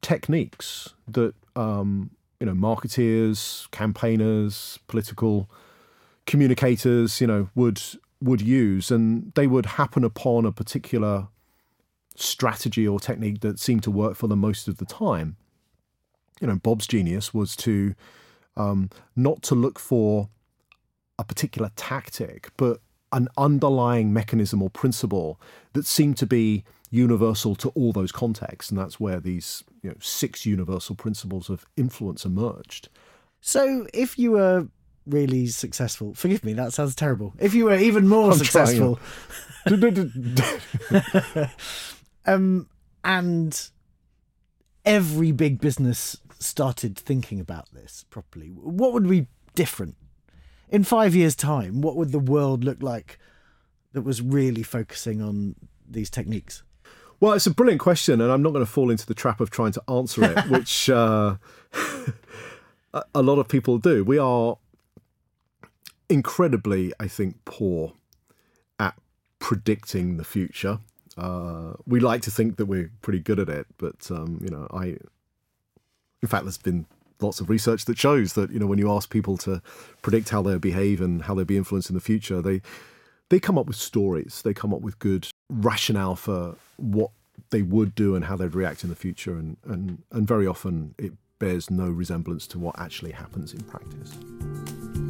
techniques 0.00 0.94
that 1.08 1.34
um, 1.56 2.10
you 2.40 2.46
know 2.46 2.52
marketeers, 2.52 3.70
campaigners, 3.70 4.78
political 4.86 5.50
communicators, 6.26 7.20
you 7.20 7.26
know, 7.26 7.48
would 7.54 7.80
would 8.20 8.40
use, 8.40 8.90
and 8.90 9.32
they 9.34 9.46
would 9.46 9.66
happen 9.66 10.04
upon 10.04 10.46
a 10.46 10.52
particular 10.52 11.28
strategy 12.16 12.86
or 12.86 13.00
technique 13.00 13.40
that 13.40 13.58
seemed 13.58 13.82
to 13.82 13.90
work 13.90 14.16
for 14.16 14.28
them 14.28 14.38
most 14.38 14.68
of 14.68 14.78
the 14.78 14.86
time. 14.86 15.36
You 16.40 16.46
know, 16.46 16.56
Bob's 16.56 16.86
genius 16.86 17.34
was 17.34 17.54
to 17.56 17.94
um, 18.56 18.90
not 19.16 19.42
to 19.42 19.54
look 19.54 19.78
for 19.78 20.28
a 21.18 21.24
particular 21.24 21.70
tactic, 21.76 22.50
but 22.56 22.80
an 23.12 23.28
underlying 23.36 24.12
mechanism 24.12 24.62
or 24.62 24.70
principle 24.70 25.40
that 25.72 25.86
seemed 25.86 26.16
to 26.18 26.26
be 26.26 26.64
universal 26.90 27.54
to 27.56 27.68
all 27.70 27.92
those 27.92 28.12
contexts, 28.12 28.70
and 28.70 28.78
that's 28.78 28.98
where 28.98 29.20
these 29.20 29.64
you 29.82 29.90
know, 29.90 29.96
six 30.00 30.46
universal 30.46 30.94
principles 30.94 31.48
of 31.50 31.66
influence 31.76 32.24
emerged. 32.24 32.88
So, 33.40 33.86
if 33.92 34.18
you 34.18 34.32
were 34.32 34.68
really 35.06 35.46
successful, 35.46 36.14
forgive 36.14 36.44
me, 36.44 36.52
that 36.54 36.72
sounds 36.72 36.94
terrible. 36.94 37.34
If 37.38 37.54
you 37.54 37.66
were 37.66 37.76
even 37.76 38.08
more 38.08 38.32
I'm 38.32 38.38
successful, 38.38 38.98
um, 42.26 42.68
and 43.02 43.70
every 44.84 45.32
big 45.32 45.60
business 45.60 46.16
started 46.38 46.96
thinking 46.96 47.40
about 47.40 47.72
this 47.72 48.04
properly, 48.10 48.48
what 48.48 48.92
would 48.92 49.08
be 49.08 49.26
different 49.54 49.96
in 50.70 50.84
five 50.84 51.14
years' 51.14 51.36
time? 51.36 51.80
What 51.80 51.96
would 51.96 52.12
the 52.12 52.18
world 52.18 52.64
look 52.64 52.82
like 52.82 53.18
that 53.92 54.02
was 54.02 54.20
really 54.20 54.62
focusing 54.62 55.22
on 55.22 55.54
these 55.88 56.10
techniques? 56.10 56.62
Well, 57.20 57.32
it's 57.32 57.46
a 57.46 57.50
brilliant 57.54 57.80
question, 57.80 58.20
and 58.20 58.30
I'm 58.30 58.42
not 58.42 58.52
going 58.52 58.64
to 58.64 58.70
fall 58.70 58.90
into 58.90 59.06
the 59.06 59.14
trap 59.14 59.40
of 59.40 59.50
trying 59.50 59.72
to 59.72 59.82
answer 59.88 60.24
it, 60.24 60.46
which 60.50 60.90
uh, 60.90 61.36
a 63.14 63.22
lot 63.22 63.38
of 63.38 63.48
people 63.48 63.78
do. 63.78 64.04
We 64.04 64.18
are 64.18 64.58
incredibly, 66.08 66.92
I 67.00 67.08
think, 67.08 67.36
poor 67.44 67.92
at 68.78 68.94
predicting 69.38 70.16
the 70.16 70.24
future. 70.24 70.78
Uh, 71.16 71.74
we 71.86 72.00
like 72.00 72.22
to 72.22 72.30
think 72.30 72.56
that 72.56 72.66
we're 72.66 72.90
pretty 73.02 73.20
good 73.20 73.38
at 73.38 73.48
it, 73.48 73.66
but 73.78 74.10
um, 74.10 74.40
you 74.42 74.48
know, 74.48 74.66
I, 74.72 74.96
in 76.22 76.28
fact, 76.28 76.44
there's 76.44 76.58
been 76.58 76.86
lots 77.20 77.40
of 77.40 77.48
research 77.48 77.84
that 77.84 77.96
shows 77.96 78.32
that 78.34 78.50
you 78.50 78.58
know 78.58 78.66
when 78.66 78.78
you 78.78 78.90
ask 78.90 79.10
people 79.10 79.36
to 79.38 79.62
predict 80.02 80.30
how 80.30 80.42
they'll 80.42 80.58
behave 80.58 81.00
and 81.00 81.22
how 81.22 81.34
they'll 81.34 81.44
be 81.44 81.56
influenced 81.56 81.88
in 81.88 81.94
the 81.94 82.00
future, 82.00 82.42
they 82.42 82.60
they 83.28 83.40
come 83.40 83.58
up 83.58 83.66
with 83.66 83.76
stories. 83.76 84.42
They 84.42 84.54
come 84.54 84.74
up 84.74 84.80
with 84.80 84.98
good 84.98 85.28
rationale 85.48 86.16
for 86.16 86.56
what 86.76 87.10
they 87.50 87.62
would 87.62 87.94
do 87.94 88.14
and 88.14 88.24
how 88.24 88.36
they'd 88.36 88.54
react 88.54 88.82
in 88.82 88.90
the 88.90 88.96
future, 88.96 89.36
and 89.36 89.56
and 89.64 90.02
and 90.10 90.26
very 90.26 90.46
often 90.46 90.94
it 90.98 91.12
bears 91.38 91.70
no 91.70 91.88
resemblance 91.88 92.46
to 92.48 92.58
what 92.58 92.78
actually 92.78 93.12
happens 93.12 93.52
in 93.52 93.60
practice. 93.62 95.03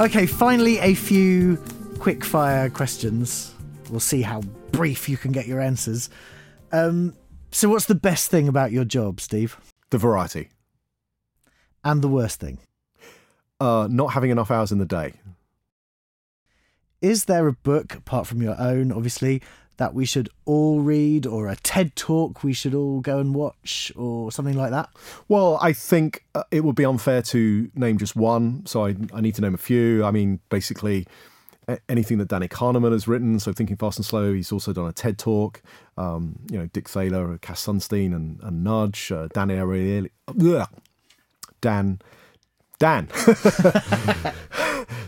Okay, 0.00 0.24
finally, 0.24 0.78
a 0.78 0.94
few 0.94 1.58
quick 1.98 2.24
fire 2.24 2.70
questions. 2.70 3.52
We'll 3.90 4.00
see 4.00 4.22
how 4.22 4.40
brief 4.72 5.10
you 5.10 5.18
can 5.18 5.30
get 5.30 5.46
your 5.46 5.60
answers. 5.60 6.08
Um, 6.72 7.14
so, 7.50 7.68
what's 7.68 7.84
the 7.84 7.94
best 7.94 8.30
thing 8.30 8.48
about 8.48 8.72
your 8.72 8.86
job, 8.86 9.20
Steve? 9.20 9.58
The 9.90 9.98
variety. 9.98 10.48
And 11.84 12.00
the 12.00 12.08
worst 12.08 12.40
thing? 12.40 12.60
Uh, 13.60 13.88
not 13.90 14.14
having 14.14 14.30
enough 14.30 14.50
hours 14.50 14.72
in 14.72 14.78
the 14.78 14.86
day. 14.86 15.12
Is 17.02 17.26
there 17.26 17.46
a 17.46 17.52
book, 17.52 17.94
apart 17.94 18.26
from 18.26 18.40
your 18.40 18.58
own, 18.58 18.92
obviously, 18.92 19.42
that 19.80 19.94
we 19.94 20.04
should 20.04 20.28
all 20.44 20.80
read, 20.80 21.26
or 21.26 21.48
a 21.48 21.56
TED 21.56 21.96
talk 21.96 22.44
we 22.44 22.52
should 22.52 22.74
all 22.74 23.00
go 23.00 23.18
and 23.18 23.34
watch, 23.34 23.90
or 23.96 24.30
something 24.30 24.56
like 24.56 24.70
that? 24.70 24.90
Well, 25.26 25.58
I 25.60 25.72
think 25.72 26.24
uh, 26.34 26.44
it 26.50 26.64
would 26.64 26.76
be 26.76 26.84
unfair 26.84 27.22
to 27.22 27.70
name 27.74 27.96
just 27.96 28.14
one, 28.14 28.66
so 28.66 28.84
I, 28.84 28.94
I 29.14 29.22
need 29.22 29.34
to 29.36 29.40
name 29.40 29.54
a 29.54 29.58
few. 29.58 30.04
I 30.04 30.10
mean, 30.10 30.38
basically, 30.50 31.06
anything 31.88 32.18
that 32.18 32.28
Danny 32.28 32.48
Kahneman 32.48 32.92
has 32.92 33.08
written. 33.08 33.38
So 33.38 33.52
Thinking 33.52 33.76
Fast 33.76 33.98
and 33.98 34.04
Slow. 34.04 34.32
He's 34.34 34.52
also 34.52 34.72
done 34.72 34.86
a 34.86 34.92
TED 34.92 35.18
talk. 35.18 35.62
Um, 35.96 36.38
you 36.50 36.58
know, 36.58 36.66
Dick 36.66 36.88
Thaler, 36.88 37.38
Cass 37.38 37.64
Sunstein, 37.64 38.14
and, 38.14 38.40
and 38.42 38.64
Nudge. 38.64 39.10
Uh, 39.10 39.28
Dan 39.32 39.48
Ariely. 39.48 40.10
Dan. 41.60 42.00
Dan. 42.80 43.06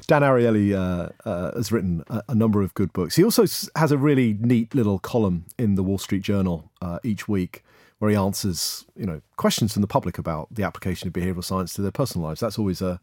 Dan 0.06 0.22
Ariely 0.22 0.74
uh, 0.74 1.08
uh, 1.28 1.54
has 1.56 1.72
written 1.72 2.04
a, 2.08 2.22
a, 2.28 2.34
number 2.34 2.60
of 2.60 2.74
good 2.74 2.92
books. 2.92 3.16
He 3.16 3.24
also 3.24 3.46
has 3.74 3.90
a 3.90 3.96
really 3.96 4.36
neat 4.38 4.74
little 4.74 4.98
column 4.98 5.46
in 5.58 5.74
the 5.74 5.82
Wall 5.82 5.96
Street 5.96 6.22
Journal 6.22 6.70
uh, 6.82 6.98
each 7.02 7.26
week 7.26 7.64
where 7.98 8.10
he 8.10 8.16
answers, 8.16 8.84
you 8.94 9.06
know, 9.06 9.22
questions 9.36 9.72
from 9.72 9.80
the 9.80 9.88
public 9.88 10.18
about 10.18 10.48
the 10.50 10.64
application 10.64 11.08
of 11.08 11.14
behavioral 11.14 11.42
science 11.42 11.72
to 11.74 11.82
their 11.82 11.90
personal 11.90 12.26
lives. 12.26 12.40
That's 12.40 12.58
always 12.58 12.82
a 12.82 13.00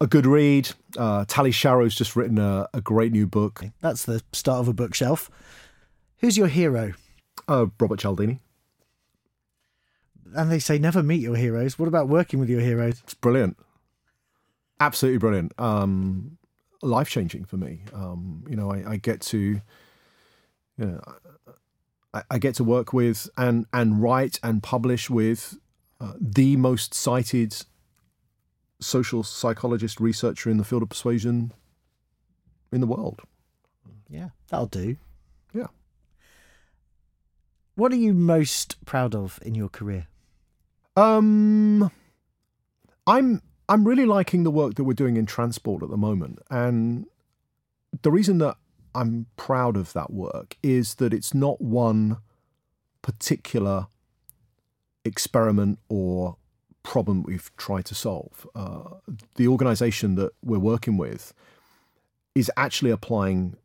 a 0.00 0.06
good 0.06 0.26
read. 0.26 0.70
Uh, 0.96 1.24
Tali 1.26 1.50
Sharot's 1.50 1.94
just 1.94 2.16
written 2.16 2.38
a, 2.38 2.68
a, 2.72 2.80
great 2.80 3.12
new 3.12 3.26
book. 3.26 3.62
That's 3.80 4.04
the 4.04 4.22
start 4.32 4.60
of 4.60 4.68
a 4.68 4.72
bookshelf. 4.72 5.30
Who's 6.18 6.38
your 6.38 6.46
hero? 6.46 6.92
Uh, 7.46 7.66
Robert 7.78 7.98
Cialdini. 7.98 8.40
And 10.34 10.50
they 10.50 10.58
say 10.58 10.78
never 10.78 11.02
meet 11.02 11.20
your 11.20 11.36
heroes. 11.36 11.78
What 11.78 11.88
about 11.88 12.08
working 12.08 12.40
with 12.40 12.48
your 12.48 12.60
heroes? 12.60 13.00
It's 13.02 13.14
brilliant. 13.14 13.58
Absolutely 14.80 15.18
brilliant. 15.18 15.52
Um, 15.58 16.38
Life 16.82 17.10
changing 17.10 17.44
for 17.44 17.58
me. 17.58 17.82
Um, 17.92 18.42
you 18.48 18.56
know, 18.56 18.72
I, 18.72 18.92
I, 18.92 18.96
get 18.96 19.20
to, 19.20 19.38
you 19.38 19.60
know, 20.78 21.00
I, 22.14 22.22
I, 22.30 22.38
get 22.38 22.54
to 22.54 22.64
work 22.64 22.94
with 22.94 23.28
and 23.36 23.66
and 23.74 24.00
write 24.00 24.40
and 24.42 24.62
publish 24.62 25.10
with 25.10 25.58
uh, 26.00 26.14
the 26.18 26.56
most 26.56 26.94
cited 26.94 27.54
social 28.80 29.22
psychologist 29.22 30.00
researcher 30.00 30.48
in 30.48 30.56
the 30.56 30.64
field 30.64 30.82
of 30.82 30.88
persuasion 30.88 31.52
in 32.72 32.80
the 32.80 32.86
world. 32.86 33.20
Yeah, 34.08 34.30
that'll 34.48 34.64
do. 34.64 34.96
Yeah. 35.52 35.66
What 37.74 37.92
are 37.92 37.96
you 37.96 38.14
most 38.14 38.82
proud 38.86 39.14
of 39.14 39.38
in 39.42 39.54
your 39.54 39.68
career? 39.68 40.06
Um 40.96 41.90
I'm 43.06 43.42
I'm 43.70 43.86
really 43.86 44.04
liking 44.04 44.42
the 44.42 44.50
work 44.50 44.74
that 44.74 44.84
we're 44.84 44.94
doing 44.94 45.16
in 45.16 45.26
transport 45.26 45.82
at 45.82 45.90
the 45.90 45.96
moment 45.96 46.40
and 46.50 47.06
the 48.02 48.10
reason 48.10 48.38
that 48.38 48.56
I'm 48.94 49.26
proud 49.36 49.76
of 49.76 49.92
that 49.92 50.12
work 50.12 50.56
is 50.62 50.96
that 50.96 51.14
it's 51.14 51.32
not 51.32 51.60
one 51.60 52.18
particular 53.02 53.86
experiment 55.04 55.78
or 55.88 56.36
problem 56.82 57.22
we've 57.22 57.50
tried 57.56 57.84
to 57.86 57.94
solve. 57.94 58.46
Uh, 58.54 58.96
the 59.36 59.48
organization 59.48 60.16
that 60.16 60.32
we're 60.42 60.58
working 60.58 60.96
with 60.96 61.32
is 62.34 62.50
actually 62.56 62.90
applying 62.90 63.56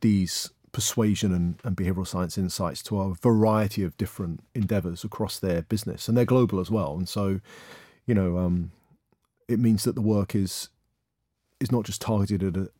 these 0.00 0.50
persuasion 0.72 1.32
and, 1.32 1.60
and, 1.64 1.76
behavioral 1.76 2.06
science 2.06 2.36
insights 2.36 2.82
to 2.82 3.00
a 3.00 3.14
variety 3.14 3.82
of 3.82 3.96
different 3.96 4.40
endeavors 4.54 5.02
across 5.02 5.38
their 5.38 5.62
business, 5.62 6.08
and 6.08 6.16
they're 6.16 6.24
global 6.24 6.60
as 6.60 6.70
well. 6.70 6.96
And 6.96 7.08
so, 7.08 7.40
you 8.06 8.14
know, 8.14 8.38
um, 8.38 8.70
it 9.48 9.58
means 9.58 9.84
that 9.84 9.94
the 9.94 10.02
work 10.02 10.34
is 10.34 10.68
is 11.60 11.72
not 11.72 11.84
just 11.84 12.00
targeted 12.00 12.56
at 12.56 12.62
a, 12.62 12.70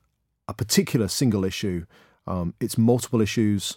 a 0.48 0.54
particular 0.54 1.08
single 1.08 1.44
issue; 1.44 1.86
um, 2.26 2.54
it's 2.60 2.78
multiple 2.78 3.20
issues 3.20 3.76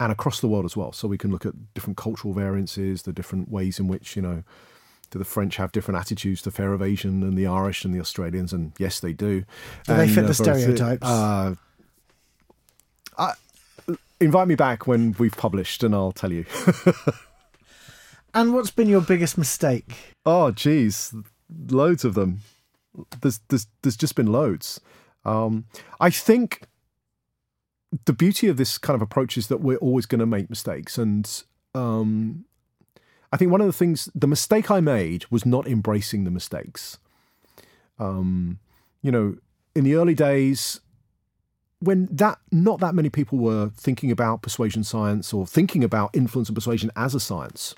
and 0.00 0.10
across 0.10 0.40
the 0.40 0.48
world 0.48 0.64
as 0.64 0.76
well. 0.76 0.92
So 0.92 1.06
we 1.06 1.18
can 1.18 1.30
look 1.30 1.46
at 1.46 1.74
different 1.74 1.96
cultural 1.96 2.34
variances, 2.34 3.02
the 3.02 3.12
different 3.12 3.50
ways 3.50 3.78
in 3.78 3.88
which 3.88 4.16
you 4.16 4.22
know 4.22 4.42
do 5.12 5.18
the 5.18 5.24
French 5.24 5.56
have 5.56 5.70
different 5.72 6.00
attitudes 6.00 6.42
to 6.42 6.50
fare 6.50 6.72
evasion 6.72 7.20
than 7.20 7.34
the 7.34 7.46
Irish 7.46 7.84
and 7.84 7.94
the 7.94 8.00
Australians? 8.00 8.52
And 8.52 8.72
yes, 8.78 8.98
they 8.98 9.12
do. 9.12 9.40
Do 9.40 9.92
and, 9.92 10.00
they 10.00 10.08
fit 10.08 10.24
uh, 10.24 10.28
the 10.28 10.34
stereotypes? 10.34 11.06
Uh, 11.06 11.54
I, 13.18 13.34
invite 14.20 14.48
me 14.48 14.54
back 14.54 14.86
when 14.86 15.14
we've 15.18 15.36
published, 15.36 15.84
and 15.84 15.94
I'll 15.94 16.12
tell 16.12 16.32
you. 16.32 16.46
and 18.34 18.54
what's 18.54 18.70
been 18.70 18.88
your 18.88 19.02
biggest 19.02 19.36
mistake? 19.36 20.16
Oh, 20.24 20.50
geez, 20.50 21.14
loads 21.68 22.04
of 22.04 22.14
them. 22.14 22.40
There's 23.20 23.40
there's 23.48 23.66
there's 23.82 23.96
just 23.96 24.14
been 24.14 24.26
loads. 24.26 24.80
Um, 25.24 25.66
I 26.00 26.10
think 26.10 26.62
the 28.04 28.12
beauty 28.12 28.48
of 28.48 28.56
this 28.56 28.78
kind 28.78 28.94
of 28.94 29.02
approach 29.02 29.36
is 29.36 29.48
that 29.48 29.60
we're 29.60 29.76
always 29.78 30.06
going 30.06 30.20
to 30.20 30.26
make 30.26 30.50
mistakes, 30.50 30.98
and 30.98 31.42
um, 31.74 32.44
I 33.32 33.36
think 33.36 33.50
one 33.50 33.60
of 33.60 33.66
the 33.66 33.72
things, 33.72 34.10
the 34.14 34.26
mistake 34.26 34.70
I 34.70 34.80
made 34.80 35.24
was 35.30 35.46
not 35.46 35.66
embracing 35.66 36.24
the 36.24 36.30
mistakes. 36.30 36.98
Um, 37.98 38.58
you 39.00 39.10
know, 39.10 39.36
in 39.74 39.84
the 39.84 39.94
early 39.94 40.14
days, 40.14 40.80
when 41.80 42.08
that 42.12 42.38
not 42.50 42.80
that 42.80 42.94
many 42.94 43.08
people 43.08 43.38
were 43.38 43.70
thinking 43.74 44.10
about 44.10 44.42
persuasion 44.42 44.84
science 44.84 45.32
or 45.32 45.46
thinking 45.46 45.82
about 45.82 46.10
influence 46.14 46.48
and 46.48 46.54
persuasion 46.54 46.90
as 46.94 47.14
a 47.14 47.20
science, 47.20 47.74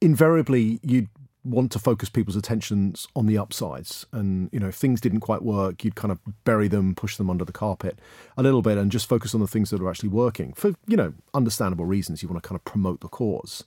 invariably 0.00 0.78
you'd 0.82 1.08
want 1.44 1.72
to 1.72 1.78
focus 1.78 2.08
people's 2.08 2.36
attentions 2.36 3.08
on 3.16 3.26
the 3.26 3.38
upsides. 3.38 4.06
And, 4.12 4.48
you 4.52 4.60
know, 4.60 4.68
if 4.68 4.76
things 4.76 5.00
didn't 5.00 5.20
quite 5.20 5.42
work, 5.42 5.84
you'd 5.84 5.96
kind 5.96 6.12
of 6.12 6.20
bury 6.44 6.68
them, 6.68 6.94
push 6.94 7.16
them 7.16 7.30
under 7.30 7.44
the 7.44 7.52
carpet 7.52 7.98
a 8.36 8.42
little 8.42 8.62
bit 8.62 8.78
and 8.78 8.92
just 8.92 9.08
focus 9.08 9.34
on 9.34 9.40
the 9.40 9.48
things 9.48 9.70
that 9.70 9.80
are 9.80 9.90
actually 9.90 10.10
working 10.10 10.52
for, 10.52 10.74
you 10.86 10.96
know, 10.96 11.14
understandable 11.34 11.84
reasons. 11.84 12.22
You 12.22 12.28
want 12.28 12.42
to 12.42 12.48
kind 12.48 12.58
of 12.58 12.64
promote 12.64 13.00
the 13.00 13.08
cause. 13.08 13.64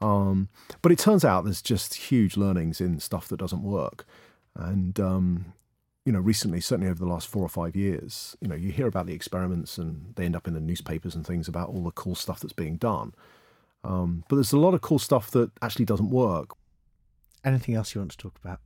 Um, 0.00 0.48
but 0.82 0.92
it 0.92 0.98
turns 0.98 1.24
out 1.24 1.44
there's 1.44 1.62
just 1.62 1.94
huge 1.94 2.36
learnings 2.36 2.80
in 2.80 3.00
stuff 3.00 3.28
that 3.28 3.38
doesn't 3.38 3.62
work. 3.62 4.06
And 4.54 5.00
um, 5.00 5.54
you 6.04 6.12
know, 6.12 6.20
recently, 6.20 6.60
certainly 6.60 6.90
over 6.90 6.98
the 6.98 7.10
last 7.10 7.28
four 7.28 7.42
or 7.42 7.48
five 7.48 7.74
years, 7.74 8.36
you 8.40 8.48
know, 8.48 8.54
you 8.54 8.70
hear 8.70 8.86
about 8.86 9.06
the 9.06 9.14
experiments 9.14 9.78
and 9.78 10.12
they 10.16 10.26
end 10.26 10.36
up 10.36 10.46
in 10.46 10.52
the 10.52 10.60
newspapers 10.60 11.14
and 11.14 11.26
things 11.26 11.48
about 11.48 11.70
all 11.70 11.82
the 11.82 11.90
cool 11.92 12.14
stuff 12.14 12.40
that's 12.40 12.52
being 12.52 12.76
done. 12.76 13.14
Um, 13.84 14.24
but 14.28 14.36
there's 14.36 14.52
a 14.52 14.58
lot 14.58 14.74
of 14.74 14.82
cool 14.82 14.98
stuff 14.98 15.30
that 15.30 15.50
actually 15.62 15.86
doesn't 15.86 16.10
work. 16.10 16.50
Anything 17.44 17.74
else 17.74 17.94
you 17.94 18.00
want 18.00 18.12
to 18.12 18.16
talk 18.16 18.38
about? 18.42 18.60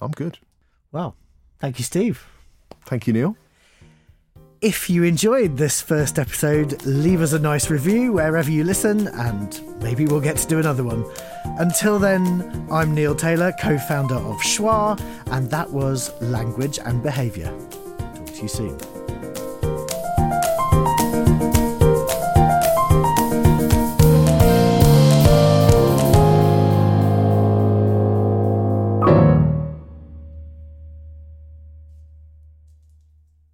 I'm 0.00 0.12
good. 0.12 0.38
Well, 0.92 1.16
thank 1.58 1.78
you, 1.78 1.84
Steve. 1.84 2.24
Thank 2.84 3.06
you, 3.06 3.12
Neil. 3.12 3.36
If 4.60 4.90
you 4.90 5.04
enjoyed 5.04 5.56
this 5.56 5.80
first 5.80 6.18
episode, 6.18 6.84
leave 6.84 7.20
us 7.20 7.32
a 7.32 7.38
nice 7.38 7.70
review 7.70 8.12
wherever 8.12 8.50
you 8.50 8.64
listen, 8.64 9.06
and 9.08 9.60
maybe 9.80 10.04
we'll 10.04 10.20
get 10.20 10.36
to 10.38 10.48
do 10.48 10.58
another 10.58 10.82
one. 10.82 11.04
Until 11.60 12.00
then, 12.00 12.66
I'm 12.70 12.92
Neil 12.92 13.14
Taylor, 13.14 13.52
co 13.60 13.78
founder 13.78 14.16
of 14.16 14.36
Schwa, 14.38 15.00
and 15.30 15.48
that 15.50 15.70
was 15.70 16.10
Language 16.20 16.80
and 16.84 17.02
Behaviour. 17.02 17.56
Talk 18.00 18.26
to 18.26 18.42
you 18.42 18.48
soon. 18.48 18.97